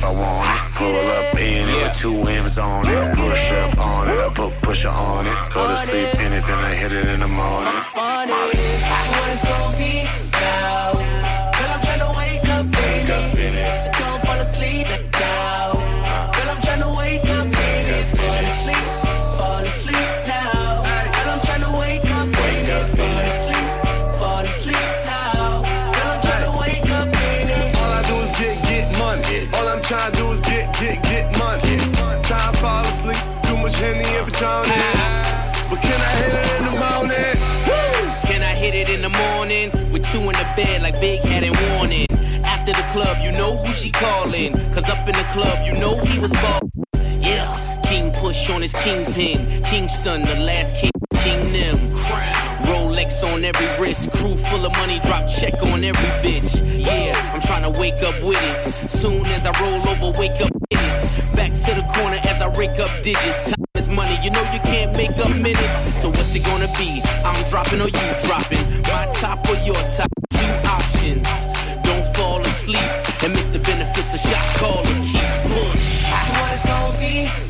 [0.07, 0.61] I want it.
[0.79, 3.15] Pull up in it with two M's on it.
[3.17, 5.35] Push up on it, I put pusher on it.
[5.53, 7.73] Go to sleep in it, then I hit it in the morning.
[7.93, 8.55] on it.
[8.55, 8.71] So
[9.19, 10.93] what it's gonna be now?
[11.57, 13.79] Girl, I'm tryna wake up, baby.
[13.83, 14.87] So don't fall asleep
[15.19, 15.76] now.
[33.67, 34.63] Much Henny and Patron
[35.69, 37.35] But can I hit it in the morning?
[38.23, 39.91] Can I hit it in the morning?
[39.91, 42.07] With two in the bed like Big Head and Warning.
[42.45, 44.53] After the club, you know who she calling.
[44.71, 46.61] Cause up in the club, you know he was ball.
[47.19, 47.51] Yeah,
[47.83, 49.61] King push on his kingpin.
[49.63, 51.75] Kingston, the last king, King Nim.
[52.71, 56.63] Rolex on every wrist, crew full of money, drop check on every bitch.
[56.85, 58.89] Yeah, I'm trying to wake up with it.
[58.89, 60.56] Soon as I roll over, wake up.
[61.33, 63.51] Back to the corner as I rake up digits.
[63.51, 65.95] Time is money, you know you can't make up minutes.
[66.01, 67.01] So what's it gonna be?
[67.23, 68.63] I'm dropping or you dropping?
[68.91, 70.09] My top or your top?
[70.31, 71.45] Two options.
[71.83, 72.89] Don't fall asleep
[73.23, 76.05] and miss the benefits of shot caller keeps push.
[76.37, 77.46] What it's gonna be,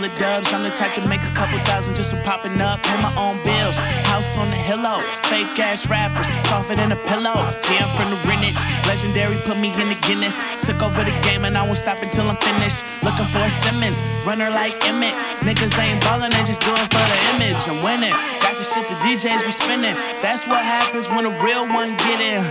[0.00, 0.52] full of dubs.
[0.52, 2.82] I'm the type to make a couple thousand just for popping up.
[2.82, 3.76] Pay my own bills.
[4.08, 4.96] House on the hillow.
[5.28, 7.36] Fake ass rappers, softer than a pillow.
[7.68, 8.56] Yeah, I'm from the Greenwich.
[8.86, 10.42] Legendary put me in the Guinness.
[10.64, 12.84] Took over the game and I won't stop until I'm finished.
[13.04, 15.14] Looking for a Simmons, runner like Emmitt.
[15.44, 17.60] Niggas ain't ballin', they just do it for the image.
[17.68, 18.16] I'm winning.
[18.40, 19.96] Got the shit the DJs be spinning.
[20.20, 22.42] That's what happens when a real one get in.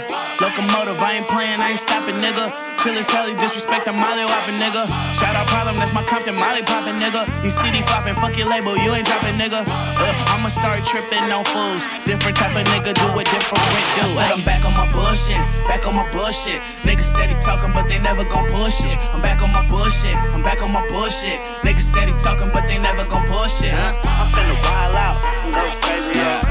[0.41, 2.68] Locomotive, I ain't playing, I ain't stopping, nigga.
[2.79, 4.87] Chill as hell, he disrespect a Molly whopping, nigga.
[5.11, 7.27] Shout out problem, that's my Compton Molly popping, nigga.
[7.43, 9.67] You CD flopping, fuck your label, you ain't dropping, nigga.
[9.67, 11.83] Uh, I'ma start tripping on fools.
[12.07, 13.67] Different type of nigga do what different.
[13.99, 16.63] I said I'm back on my bullshit, back on my bullshit.
[16.87, 18.95] Niggas steady talking, but they never gon' push it.
[19.11, 21.35] I'm back on my bullshit, I'm back on my bullshit.
[21.67, 23.99] Niggas steady talking, but they never gon' push it, huh?
[24.07, 25.19] I'm finna wild out,
[25.51, 26.17] go crazy.
[26.17, 26.48] Yeah.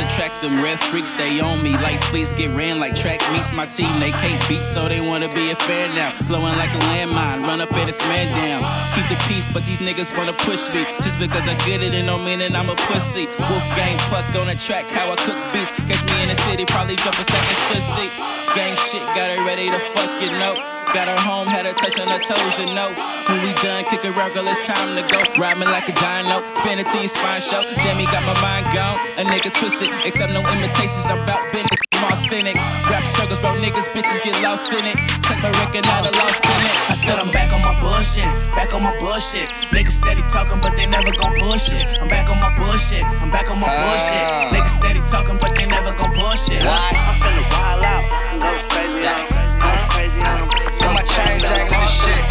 [0.00, 1.72] Attract them, red freaks they on me.
[1.78, 3.90] Like fleets get ran like track meets my team.
[4.00, 6.12] They can't beat, so they wanna be a fan now.
[6.12, 8.60] Flowing like a landmine, run up and it's man down.
[8.94, 10.84] Keep the peace, but these niggas wanna push me.
[11.04, 13.26] Just because I get it, it don't mean that I'm a pussy.
[13.48, 15.72] Wolf gang puck on the track, how I cook beats.
[15.72, 18.08] Catch me in the city, probably drop a second stussy.
[18.54, 20.79] Gang shit, got her ready to fuck you know.
[20.90, 22.90] Got her home, had her touch on her toes, you know.
[23.30, 25.22] When we done, kick it a girl, it's time to go.
[25.38, 27.62] Ride me like a dino, spin it to your spine show.
[27.82, 29.86] Jamie got my mind gone, a nigga twisted.
[30.04, 31.78] Except no imitations, I'm about business.
[31.94, 32.56] I'm authentic.
[32.90, 34.96] Rap circles, bro, niggas, bitches get lost in it.
[35.22, 36.74] Check my record, now the lost in it.
[36.90, 38.26] I said I'm back on my bullshit,
[38.58, 39.46] back on my bullshit.
[39.70, 41.86] Niggas steady talking, but they never gon' push it.
[42.00, 44.26] I'm back on my bullshit, I'm back on my bullshit.
[44.50, 46.64] Niggas steady talking, but they never gon' push it.
[46.66, 48.04] I'm finna wild out,
[48.42, 50.59] go crazy on 'em, go crazy
[50.94, 52.22] my and shit.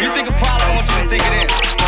[0.00, 1.79] You think a problem, I want you to think it is.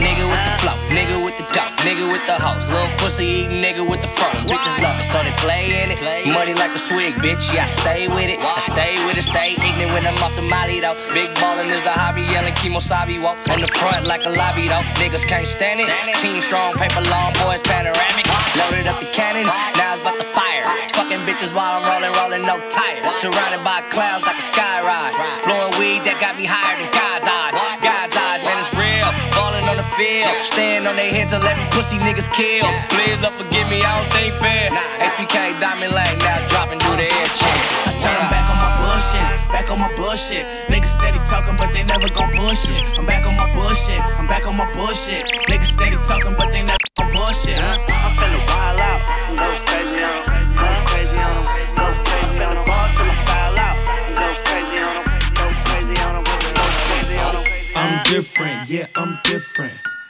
[0.00, 3.60] Nigga with the flow, nigga with the dope, nigga with the hoes, little pussy eating
[3.60, 4.32] nigga with the phone.
[4.48, 6.00] Bitches love it, so they play in it.
[6.32, 7.52] Money like the swig, bitch.
[7.52, 8.40] Yeah, I stay with it.
[8.40, 10.96] I stay with it, stay ignorant when I'm off the molly though.
[11.12, 14.84] Big ballin' is the hobby, yelling Kemosabe walk on the front like a lobby though.
[14.96, 15.88] Niggas can't stand it.
[16.16, 18.26] Team strong, paper long, boys panoramic.
[18.56, 20.64] Loaded up the cannon, now it's about to fire.
[20.96, 22.98] Fucking bitches while I'm rolling, rolling no tire.
[23.16, 25.14] Surrounded by clouds like a sky rise.
[25.44, 26.88] Blowing weed that got me higher than
[30.00, 32.64] Falling on the field, stand on their heads and let me pussy niggas kill.
[32.88, 34.70] Please don't forgive me, I don't think fair.
[34.70, 37.58] HPK Diamond Lane now dropping through the air check.
[37.86, 40.44] I said I'm back on my bullshit, back on my bullshit.
[40.72, 42.80] Niggas steady talking, but they never gon' push it.
[42.98, 45.26] I'm back on my bullshit, I'm back on my bullshit.
[45.48, 47.76] Niggas steady talking, but they never gon' push it, huh?
[47.84, 49.00] I'm finna wild out,
[49.36, 51.44] go crazy on 'em, go crazy on 'em,
[51.76, 52.64] go crazy on 'em.
[52.64, 53.76] Ball till I foul out,
[54.16, 55.04] go crazy on 'em,
[55.36, 57.44] go crazy on 'em, go crazy on 'em.
[57.76, 59.76] I'm different, yeah, I'm different.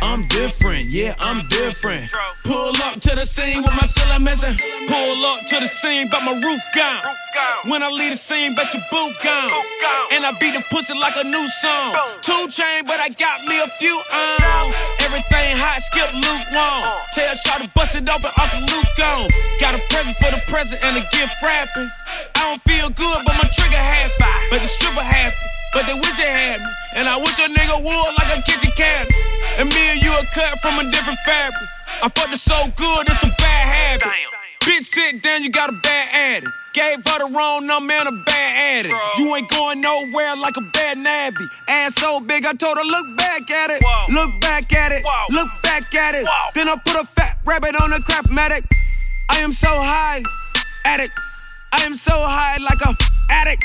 [0.00, 2.10] I'm different, yeah, I'm different.
[2.44, 4.54] Pull up to the scene with my ceiling missing.
[4.86, 7.02] Pull up to the scene, but my roof gone.
[7.66, 9.52] When I leave the scene, bet your boot gone.
[10.12, 11.96] And I beat the pussy like a new song.
[12.22, 14.72] Two chain, but I got me a few on.
[15.02, 16.86] Everything hot, skip Luke lukewarm.
[17.14, 19.28] Tell Shaw to bust it open, Uncle Luke gone.
[19.60, 21.90] Got a present for the present and a gift wrapping.
[22.38, 24.14] I don't feel good, but my trigger happy.
[24.50, 25.57] But the stripper happy.
[25.74, 26.66] But they wish they had me.
[26.96, 29.12] And I wish a nigga would like a kitchen cabinet.
[29.58, 31.54] And me and you are cut from a different fabric.
[32.02, 34.08] I fucked it so good, it's a bad habit.
[34.62, 36.52] Bitch, sit down, you got a bad addict.
[36.74, 38.94] Gave her the wrong number and a bad addict.
[39.18, 41.44] You ain't going nowhere like a bad navvy.
[41.66, 43.82] Ass so big, I told her, look back at it.
[44.12, 45.02] Look back at it.
[45.30, 46.26] Look back at it.
[46.54, 48.64] Then I put a fat rabbit on a crap medic.
[49.30, 50.22] I am so high,
[50.84, 51.18] addict.
[51.72, 52.94] I am so high like a
[53.30, 53.64] addict.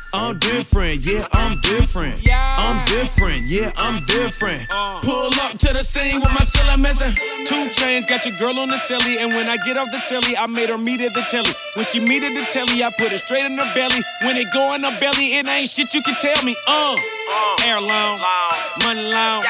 [0.13, 2.15] I'm different, yeah, I'm different.
[2.29, 4.67] I'm different, yeah, I'm different.
[4.69, 7.11] Pull up to the scene with my ceiling missing.
[7.45, 10.35] 2 Chainz, got your girl on the celly, and when I get off the celly,
[10.37, 11.51] I made her meet at the telly.
[11.75, 14.01] When she meet at the telly, I put it straight in her belly.
[14.21, 16.55] When it go in her belly, it ain't shit you can tell me.
[16.67, 16.97] Uh,
[17.59, 18.19] hair long,
[18.83, 19.45] money long.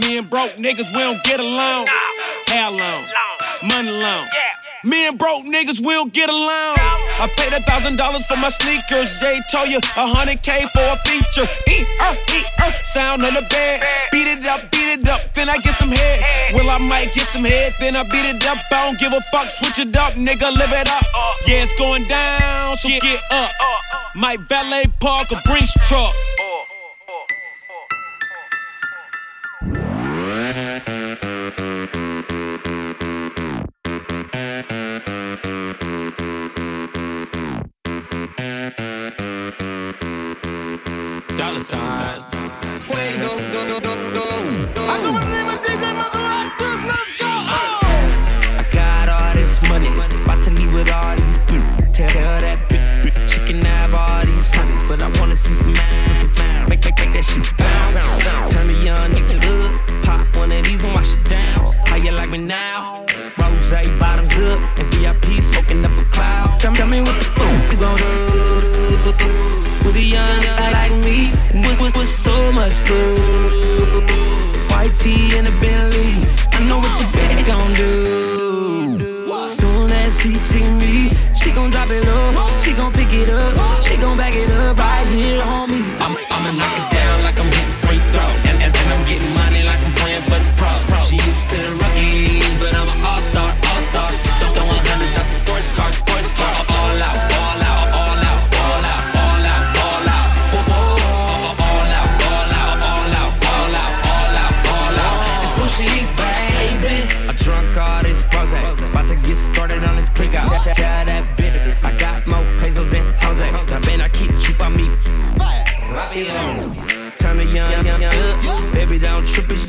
[0.00, 1.86] Me and broke niggas, we don't get along.
[2.48, 3.04] Hair long,
[3.62, 4.26] money long.
[4.82, 6.76] Me and broke niggas will get along.
[7.20, 9.20] I paid a thousand dollars for my sneakers.
[9.20, 11.44] Jay told you a hundred K for a feature.
[11.68, 13.84] E er e er, sound on the bed.
[14.10, 16.54] Beat it up, beat it up, then I get some head.
[16.54, 18.56] Well, I might get some head, then I beat it up.
[18.72, 21.04] I don't give a fuck, switch it up, nigga, live it up.
[21.46, 23.50] Yeah, it's going down, so get up.
[24.14, 26.14] Might valet park a Brinks truck.
[41.68, 42.24] Dollar signs.
[42.84, 44.86] Fuego, go, go, go, go.
[44.88, 47.28] I go by the name of DJ Maserati, let's go.
[48.56, 51.92] I got all this money, about to leave with all these bitches.
[51.92, 55.52] Tell her that bitch, bitch, she can have all these honeys, but I wanna see
[55.52, 56.68] some man, some man.
[56.70, 58.52] Make, make, make that shit bounce.
[58.52, 59.36] Turn the young nigga
[59.66, 61.74] up, pop one of these and wash it down.
[61.84, 63.04] How you like me now?
[63.36, 66.58] Rose bottoms up and VIP smoking up a cloud.
[66.58, 68.29] Tell, tell me what the fuck you gon' do?
[72.60, 74.04] Much food.
[74.70, 76.12] White tee and a Bentley,
[76.52, 77.88] I know what your baby gon' do.
[79.48, 83.82] Soon as she see me, she gon' drop it low, she gon' pick it up,
[83.82, 85.80] she gon' back it up right here on me.
[86.04, 87.29] I'm, I'ma knock it down like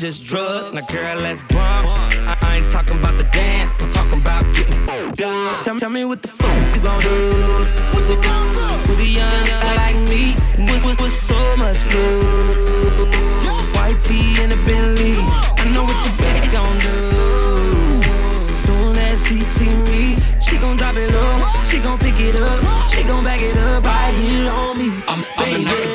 [0.02, 0.74] just drugs.
[0.74, 1.86] Now, girl, let's bump.
[2.26, 4.84] I, I ain't talking about the dance, I'm talking about getting
[5.14, 5.62] done.
[5.62, 7.30] Tell, tell me what the fuck you gon' do.
[7.94, 8.90] What you gon' do?
[8.90, 13.74] With a young guy like me, with, with, with so much love.
[13.76, 15.14] White tee and a Bentley,
[15.62, 18.02] I know what your baby gon' do.
[18.66, 22.90] Soon as she see me, she gon' drop it low, she gon' pick it up,
[22.90, 24.90] she gon' back it up right here on me.
[25.06, 25.91] I'm, I'ma knock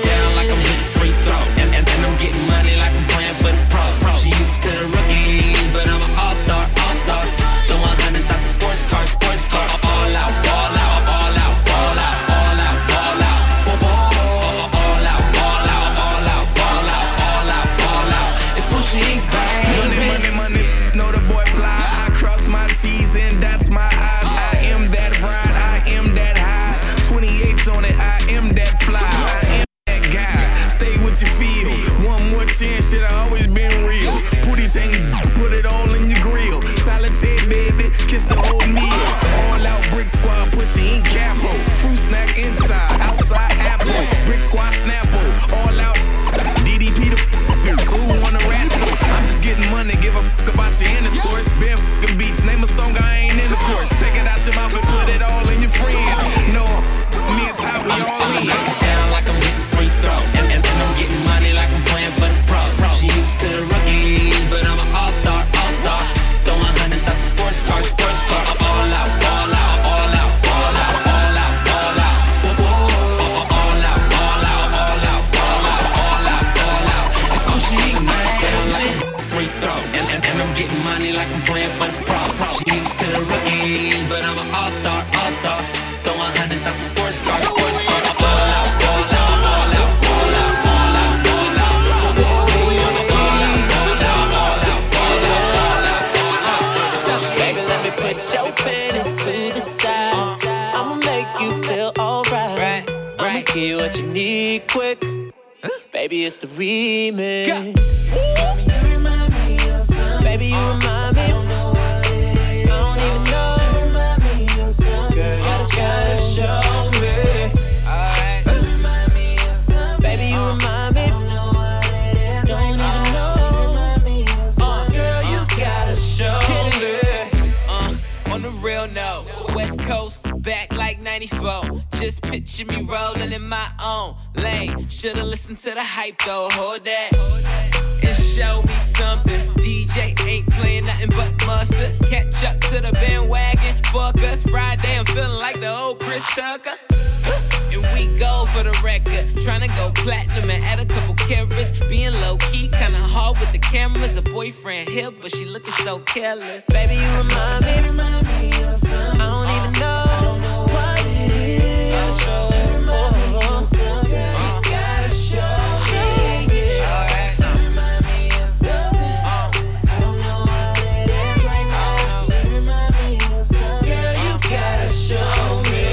[156.28, 156.66] careless.
[156.66, 157.72] Baby, you remind me.
[157.72, 160.36] I don't even know
[160.74, 161.64] what it is.
[161.78, 164.32] Me of something.
[164.44, 165.56] You gotta show
[165.92, 166.48] me.
[166.52, 167.32] Yeah.
[167.64, 169.18] Remind me of something.
[169.24, 172.24] I don't know what it is right now.
[172.24, 173.90] So remind me of something.
[173.90, 175.86] Girl, you gotta show me.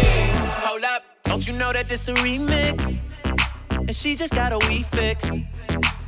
[0.67, 2.99] Hold up, don't you know that this the remix?
[3.71, 5.31] And she just got a weed fix.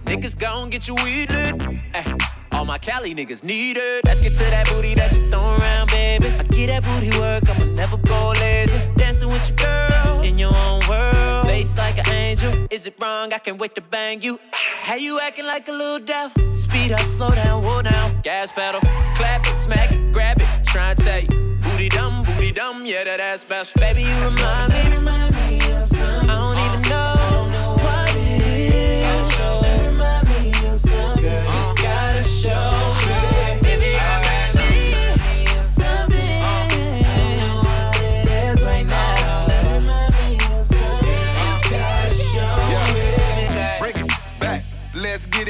[0.04, 1.62] Niggas gon' get you weed lit.
[1.94, 2.16] Ay,
[2.57, 4.04] all my Cali niggas need it.
[4.04, 6.28] Let's get to that booty that you throw around, baby.
[6.28, 8.80] I get that booty work, I'ma never go lazy.
[8.96, 11.46] Dancing with your girl in your own world.
[11.46, 12.52] Face like an angel.
[12.70, 13.32] Is it wrong?
[13.32, 14.40] I can't wait to bang you.
[14.52, 16.57] How you acting like a little devil?
[16.57, 18.20] Speed up, slow down, whoa down.
[18.22, 18.80] Gas pedal.
[19.16, 20.48] Clap it, smack it, grab it.
[20.64, 21.59] Try and you.
[21.62, 23.78] Booty dumb, booty dumb, yeah, that ass special.
[23.80, 25.45] Baby, you remind me, remind me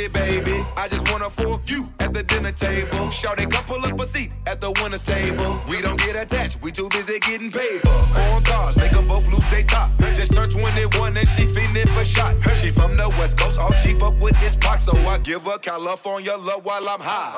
[0.07, 0.64] it, baby.
[0.76, 3.11] I just wanna fork you at the dinner table.
[3.11, 5.61] Shout it, come pull up a seat at the winner's table.
[5.68, 7.80] We don't get attached, we too busy getting paid.
[8.14, 9.90] Foreign cars, make them both lose they top.
[10.14, 12.40] Just turned 21 and she feeling for shots.
[12.61, 15.59] She from the West Coast, all she fuck with is Pac, so I give her
[15.59, 17.32] California love on your love while I'm high.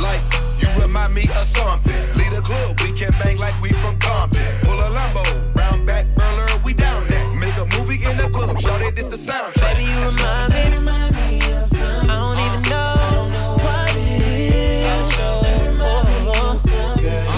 [0.00, 0.22] Like,
[0.60, 2.02] you remind me of something.
[2.16, 4.42] Lead a club, we can bang like we from Compton.
[4.62, 7.26] Pull a Lambo, round back, burler, we down there.
[7.34, 9.76] Make a movie in the club, shout it, this the soundtrack.
[9.76, 11.05] Baby, you remind me,
[17.08, 17.35] of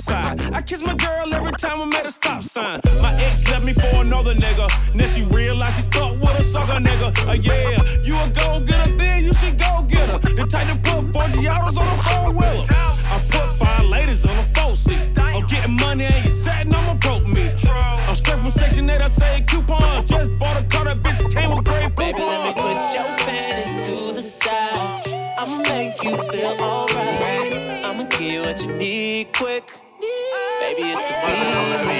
[0.00, 0.54] outside.
[0.54, 2.80] I kiss my girl every time I'm at a stop sign.
[3.02, 4.66] My ex left me for another nigga.
[4.94, 7.08] Now she realized he's stuck with a sucker nigga.
[7.28, 10.18] Uh, yeah, you a go getter, then you should go get her.
[10.18, 12.66] The type to put four Giottos on the phone with her.
[13.14, 15.18] I put five ladies on the four seat.
[15.18, 17.68] I'm getting money and you setting on my broke meter.
[17.70, 20.06] I'm straight from Section 8, I say coupon.
[20.06, 23.86] Just bought a car, that bitch came with great Baby, let me put your panties
[23.86, 25.02] to the side.
[25.38, 27.52] I'ma make you feel alright.
[27.84, 29.79] I'ma give you what you need quick.
[30.82, 31.99] It's the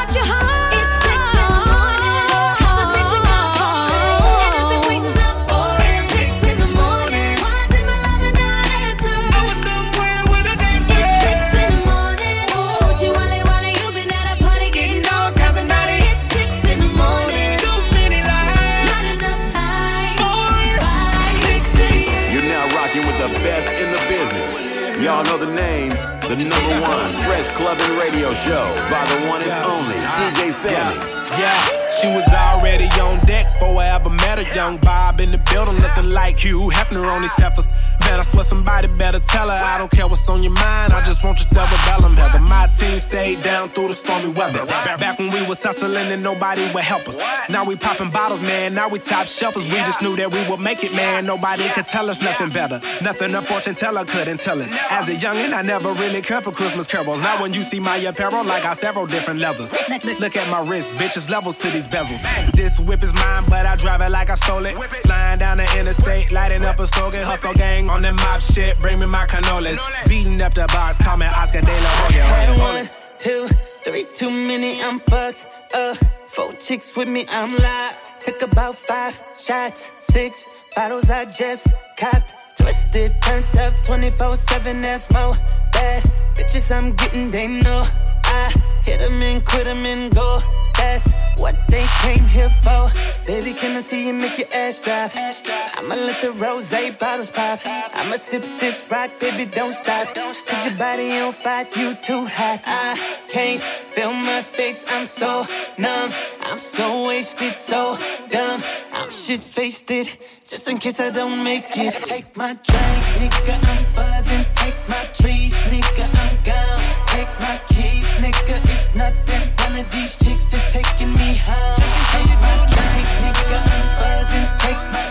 [28.31, 30.95] Radio Show by the one and only DJ Sammy.
[31.37, 31.81] Yeah.
[31.99, 34.55] She was already on deck before I ever met her.
[34.55, 37.71] Young Bob in the building looking like Hugh Hefner on these heifers.
[38.11, 39.55] Man, I swear somebody better tell her.
[39.55, 42.39] I don't care what's on your mind, I just want your cerebellum heather.
[42.39, 44.65] My team stayed down through the stormy weather.
[44.65, 47.17] Back when we was hustling and nobody would help us.
[47.49, 48.73] Now we popping bottles, man.
[48.73, 49.71] Now we top shelfers.
[49.71, 51.25] We just knew that we would make it, man.
[51.25, 52.81] Nobody could tell us nothing better.
[53.01, 54.73] Nothing a fortune teller couldn't tell us.
[54.89, 57.21] As a youngin', I never really cared for Christmas carols.
[57.21, 59.73] Now when you see my apparel, I got several different levels.
[60.19, 62.21] Look at my wrist, bitches levels to these bezels.
[62.51, 64.75] This whip is mine, but I drive it like I stole it.
[65.03, 68.79] Flying down the interstate, lighting up a slogan, hustle gang on that mob shit.
[68.79, 69.79] Bring me my cannolis.
[70.07, 72.23] Beating up the box, call me Oscar De La Hoya.
[72.23, 72.87] Had one,
[73.17, 73.47] two,
[73.83, 75.45] three too many, I'm fucked
[75.75, 75.97] up.
[76.29, 78.19] Four chicks with me, I'm live.
[78.19, 82.33] Took about five shots, six bottles I just copped.
[82.57, 85.35] Twisted, turned up 24 7, that's more
[85.73, 86.03] bad.
[86.35, 87.87] Bitches I'm getting, they know.
[88.25, 88.53] I
[88.85, 90.39] hit them and quit them and go.
[90.75, 92.91] That's what they came here for.
[93.25, 95.11] Baby, can I see you make your ass drop?
[95.15, 97.59] I'ma let the rose bottles pop.
[97.65, 100.13] I'ma sip this rock, baby, don't stop.
[100.15, 102.61] Cause your body on fire, you too hot.
[102.65, 102.97] I
[103.29, 105.45] can't feel my face, I'm so
[105.77, 106.11] numb.
[106.51, 107.97] I'm so wasted, so
[108.27, 108.61] dumb.
[108.91, 110.17] I'm shit faced it,
[110.49, 111.93] just in case I don't make it.
[112.03, 114.45] Take my drink, nigga, I'm buzzing.
[114.55, 116.83] Take my trees, nigga, I'm gone.
[117.07, 119.47] Take my keys, nigga, it's nothing.
[119.63, 121.79] One of these chicks is taking me home.
[122.11, 124.47] Take my drink, nigga, I'm buzzing.
[124.59, 125.10] Take my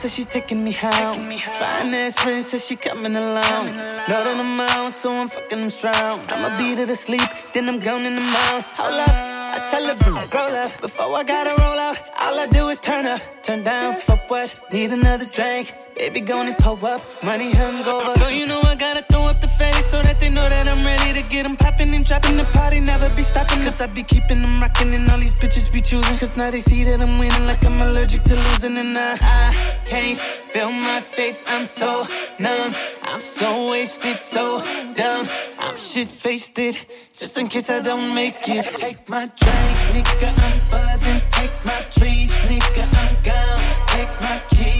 [0.00, 1.30] says she taking me home.
[1.60, 3.66] Fine ass friend says she coming along.
[4.08, 6.20] Know that I'm so I'm fucking them strong.
[6.28, 8.64] I'ma beat her to sleep, then I'm gone in the mouth.
[8.80, 9.10] Hold up.
[9.10, 10.80] I tell her, bro, roll up.
[10.80, 13.20] Before I gotta roll out, all I do is turn up.
[13.42, 14.62] Turn down for what?
[14.72, 15.74] Need another drink.
[16.00, 17.02] Baby, gonna pull up.
[17.22, 18.14] Money hungover.
[18.14, 20.82] So you know I gotta throw up the face so that they know that I'm
[20.82, 22.80] ready to get them popping and dropping the party.
[22.80, 23.62] Never be stopping.
[23.62, 26.16] Cause I be keeping them rocking and all these bitches be choosing.
[26.16, 28.78] Cause now they see that I'm winning like I'm allergic to losing.
[28.78, 31.44] And I, I can't feel my face.
[31.46, 32.06] I'm so
[32.38, 32.74] numb.
[33.02, 34.62] I'm so wasted, so
[34.94, 35.28] dumb.
[35.58, 36.86] I'm shit faced it.
[37.12, 38.64] Just in case I don't make it.
[38.78, 41.20] Take my drink, nigga, I'm buzzing.
[41.30, 43.60] Take my trees, nigga, I'm gone.
[43.88, 44.79] Take my keys,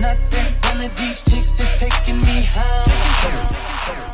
[0.00, 0.54] nothing.
[0.72, 4.09] One of these chicks is taking me home.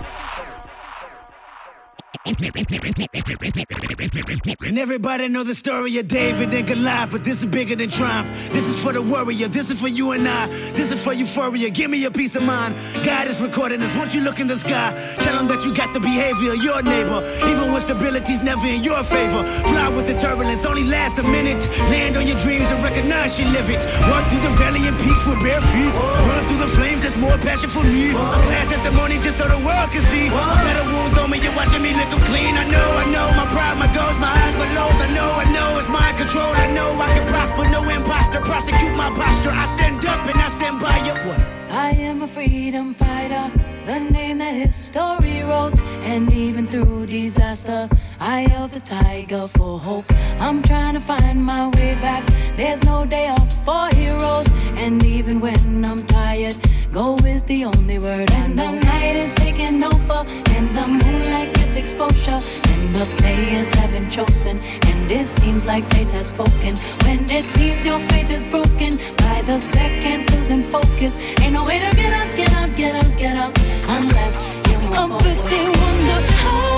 [4.67, 8.29] And everybody know the story of David and Goliath, but this is bigger than triumph.
[8.51, 9.47] This is for the warrior.
[9.47, 10.49] This is for you and I.
[10.75, 11.71] This is for euphoria.
[11.71, 12.75] Give me your peace of mind.
[13.05, 13.95] God is recording this.
[13.95, 14.91] Won't you look in the sky?
[15.21, 18.83] Tell him that you got the behavior of your neighbor, even when stability's never in
[18.83, 19.47] your favor.
[19.71, 21.63] Fly with the turbulence, only last a minute.
[21.95, 23.87] Land on your dreams and recognize you live it.
[24.11, 25.95] Walk through the valley and peaks with bare feet.
[25.95, 28.11] Run through the flames, there's more passion for me.
[28.11, 30.27] I'm past testimony just so the world can see.
[30.27, 32.55] Better wounds on me, you're watching me lick 'em clean.
[32.57, 34.99] I know, I know, my pride, my goals, my highs, my lows.
[35.07, 36.53] I know, I know, it's mind control.
[36.65, 38.41] I know I can prosper, no imposter.
[38.41, 39.53] Prosecute my posture.
[39.63, 41.15] I stand up and I stand by you.
[41.27, 41.41] What?
[41.71, 43.53] I am a freedom fighter,
[43.85, 45.81] the name that history wrote.
[46.13, 47.89] And even through disaster,
[48.21, 50.11] I held the tiger for hope.
[50.39, 52.25] I'm trying to find my way back.
[52.57, 54.49] There's no day off for heroes.
[54.83, 56.57] And even when I'm tired,
[56.97, 58.31] go is the only word.
[58.41, 60.21] And the night is taking over,
[60.57, 62.41] and the moonlight gets exposure.
[62.73, 64.57] And the players have been chosen,
[64.91, 66.73] and it seems like fate has spoken.
[67.05, 68.93] When it seems your faith is broken,
[69.25, 71.19] by the second losing focus.
[71.43, 73.55] Ain't no way to get up, get up, get up, get out,
[73.97, 74.37] unless
[74.69, 75.23] you move forward.
[75.23, 76.76] But they wonder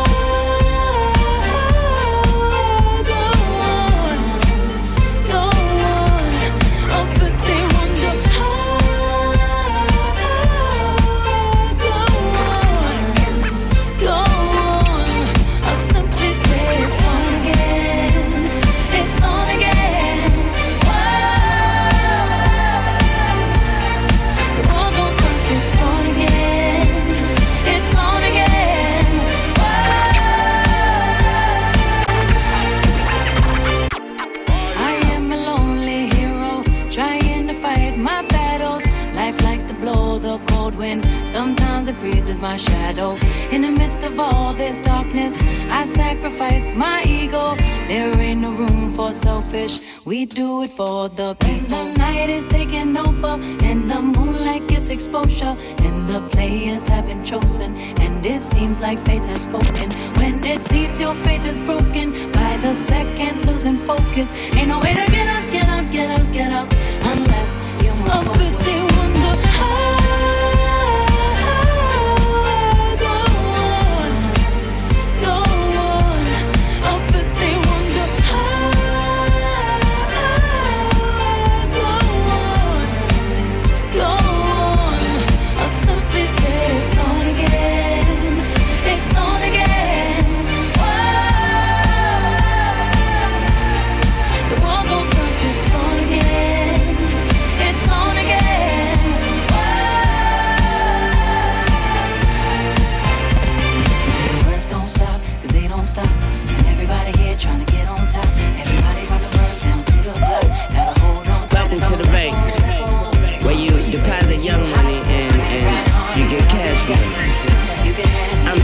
[42.39, 43.17] freezes my shadow.
[43.51, 47.55] In the midst of all this darkness, I sacrifice my ego.
[47.89, 51.69] There ain't no room for selfish, we do it for the people.
[51.69, 55.57] The night is taking over, and the moonlight gets exposure.
[55.85, 59.91] And the players have been chosen, and it seems like fate has spoken.
[60.21, 64.33] When it seems your faith is broken, by the second, losing focus.
[64.55, 66.75] Ain't no way to get out, get out, get out, get out
[67.17, 68.88] unless you move Up forward.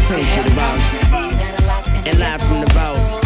[0.07, 1.13] Tune to the boss.
[2.07, 3.25] And live from the vault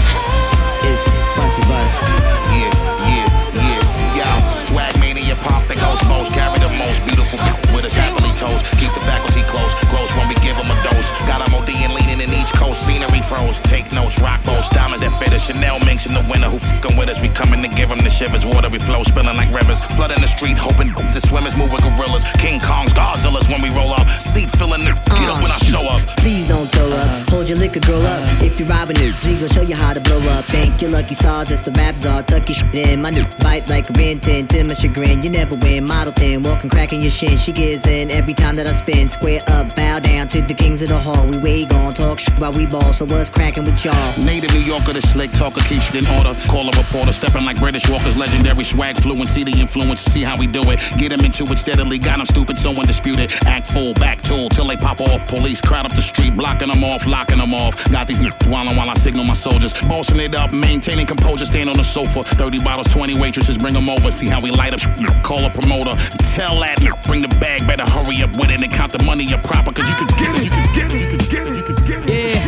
[0.89, 2.07] it's Bunch Bus.
[2.55, 2.71] Yeah,
[3.11, 4.61] yeah, yeah, y'all.
[4.61, 6.33] Swag mania pop that goes most.
[6.33, 7.39] Carry the most beautiful
[7.75, 9.75] with us happily toes, Keep the faculty close.
[9.91, 11.11] Gross when we give them a dose.
[11.27, 12.31] Got them OD and in.
[12.33, 13.61] Each coast, scenery froze.
[13.61, 17.09] Take notes, rock boats, diamonds that fit a Chanel mention the winner who fucking with
[17.09, 17.21] us.
[17.21, 18.45] We coming to give them the shivers.
[18.45, 19.81] Water we flow, spilling like rivers.
[19.97, 22.25] Flooding the street, hoping to swimmers, moving gorillas.
[22.39, 24.09] King Kong's Godzilla's when we roll up.
[24.21, 26.01] Seat filling the oh, get up when I show up.
[26.19, 27.29] Please don't throw up.
[27.29, 28.23] Hold your liquor, grow up.
[28.41, 30.45] If you're robbing it, we gon' show you how to blow up.
[30.47, 33.03] Thank your lucky stars, it's the raps all tucky shit in.
[33.03, 35.23] My new bite like a 10 to my chagrin.
[35.23, 37.37] You never win, model thin, walking cracking your shin.
[37.37, 39.09] She gives in every time that I spin.
[39.09, 41.27] Square up, bow down to the kings of the hall.
[41.27, 42.93] We way gon' talk sh- while we ball.
[42.93, 43.95] So what's cracking with y'all?
[44.25, 46.35] Native New Yorker, the slick talker keeps shit in order.
[46.49, 49.45] Call a reporter, stepping like British Walker's legendary swag fluency.
[49.45, 50.81] The influence, see how we do it.
[50.97, 51.99] Get him into it steadily.
[51.99, 53.33] Got him stupid, so undisputed.
[53.47, 55.27] Act full, back tool till they pop off.
[55.27, 57.91] Police crowd up the street, blocking them off, locking them off.
[57.91, 59.73] Got these niggas while while I signal my soldiers.
[59.83, 62.25] Bossing it up, maintaining composure, stand on the sofa.
[62.25, 64.11] 30 bottles, 20 waitresses, bring them over.
[64.11, 64.81] See how we light up.
[65.23, 65.95] Call a promoter,
[66.35, 69.43] tell that bring the bag, better hurry up with it and count the money up
[69.43, 69.73] proper.
[69.73, 71.87] Cause you can get it, you can get it, you can get it, you can
[71.87, 71.98] get it.
[72.09, 72.41] Yeah.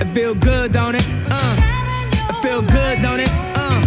[0.00, 1.04] It feel good, don't it?
[1.28, 1.56] Uh.
[2.30, 3.28] It feel good, don't it?
[3.56, 3.82] Uh.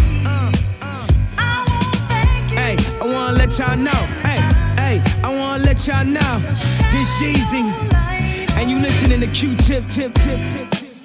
[2.50, 4.00] Hey, I wanna let y'all know.
[4.20, 4.38] Hey,
[4.76, 6.40] hey, I wanna let y'all know.
[6.92, 7.64] This Jeezy,
[8.58, 10.70] and you listening to Q-Tip, tip, tip, tip.
[10.72, 10.99] tip.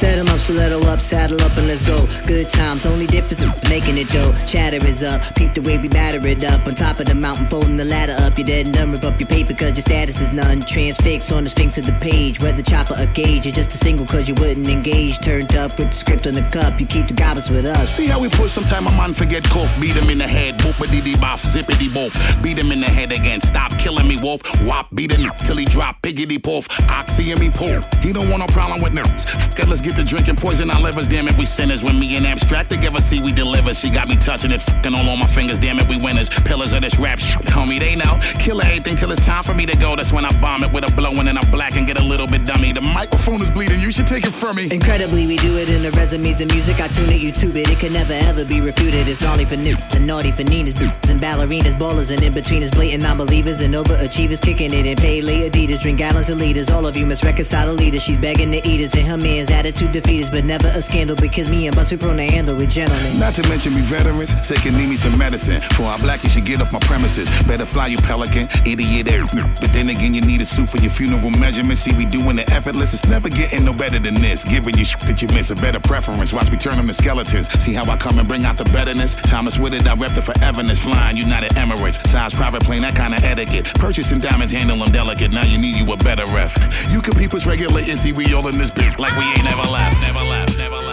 [0.00, 2.08] Set 'em up, stiletto up, saddle up, and let's go.
[2.24, 3.38] Good times, only difference
[3.68, 4.32] making it dough.
[4.46, 6.66] Chatter is up, peep the way we batter it up.
[6.66, 8.38] On top of the mountain, folding the ladder up.
[8.38, 10.62] You're dead and done, rip up your paper, cause your status is none.
[10.62, 12.40] Transfix on the sphinx of the page.
[12.40, 15.18] Whether chopper or gauge, you're just a single cause you wouldn't engage.
[15.18, 17.94] Turned up with the script on the cup, you keep the goblins with us.
[17.94, 19.78] See how we push sometime a man forget cough.
[19.78, 22.16] Beat him in the head, boopity dee boff, zippity boff.
[22.42, 24.40] Beat him in the head again, stop killing me, wolf.
[24.64, 26.66] Wop, beat him till he drop, piggity poof.
[26.88, 27.82] Oxy and me pull.
[28.00, 29.26] He don't want no problem with nerves.
[29.52, 31.08] Okay, let's get to drinking poison our livers.
[31.08, 31.82] Damn it, we sinners.
[31.82, 33.72] When me and abstract together, see we deliver.
[33.72, 35.58] She got me touching it, fucking all on my fingers.
[35.58, 36.28] Damn it, we winners.
[36.28, 37.78] Pillars of this rap shit, homie.
[37.78, 38.20] They know.
[38.38, 39.96] Kill everything till it's time for me to go.
[39.96, 42.26] That's when I bomb it with a blowing and I black and get a little
[42.26, 42.72] bit dummy.
[42.72, 43.80] The microphone is bleeding.
[43.80, 44.68] You should take it from me.
[44.70, 46.36] Incredibly, we do it in the resumes.
[46.36, 47.68] The music I tune it, you YouTube it.
[47.70, 49.08] It can never ever be refuted.
[49.08, 50.74] It's gnarly for newts and naughty for Ninas,
[51.08, 55.48] and ballerinas, ballers and in betweeners, blatant non-believers and overachievers, kicking it in pay lay
[55.48, 56.70] Adidas, drink gallons of liters.
[56.70, 58.02] All of you must reconcile leaders.
[58.02, 61.16] She's begging to eat us, and her man's attitude defeat us, but never a scandal
[61.16, 63.18] because me and Bus we to handle with gentlemen.
[63.18, 65.60] Not to mention we veterans, say can need me some medicine.
[65.60, 67.28] For our black, you should get off my premises.
[67.46, 69.08] Better fly you pelican, idiot.
[69.08, 69.26] Eh.
[69.60, 71.82] But then again, you need a suit for your funeral measurements.
[71.82, 72.94] See, we doing it effortless.
[72.94, 74.44] It's never getting no better than this.
[74.44, 76.32] Giving you shit that you miss a better preference.
[76.32, 77.48] Watch me turn them to skeletons.
[77.60, 79.14] See how I come and bring out the betterness.
[79.14, 80.78] Thomas with it, I rep the foreverness.
[80.78, 83.66] Flying United Emirates, size private plane, that kind of etiquette.
[83.74, 85.30] Purchasing diamonds, handle them delicate.
[85.30, 86.54] Now you need you a better ref.
[86.90, 89.69] You can peep us regulating, see we all in this bit like we ain't ever
[89.70, 90.58] never laugh.
[90.58, 90.89] never laugh.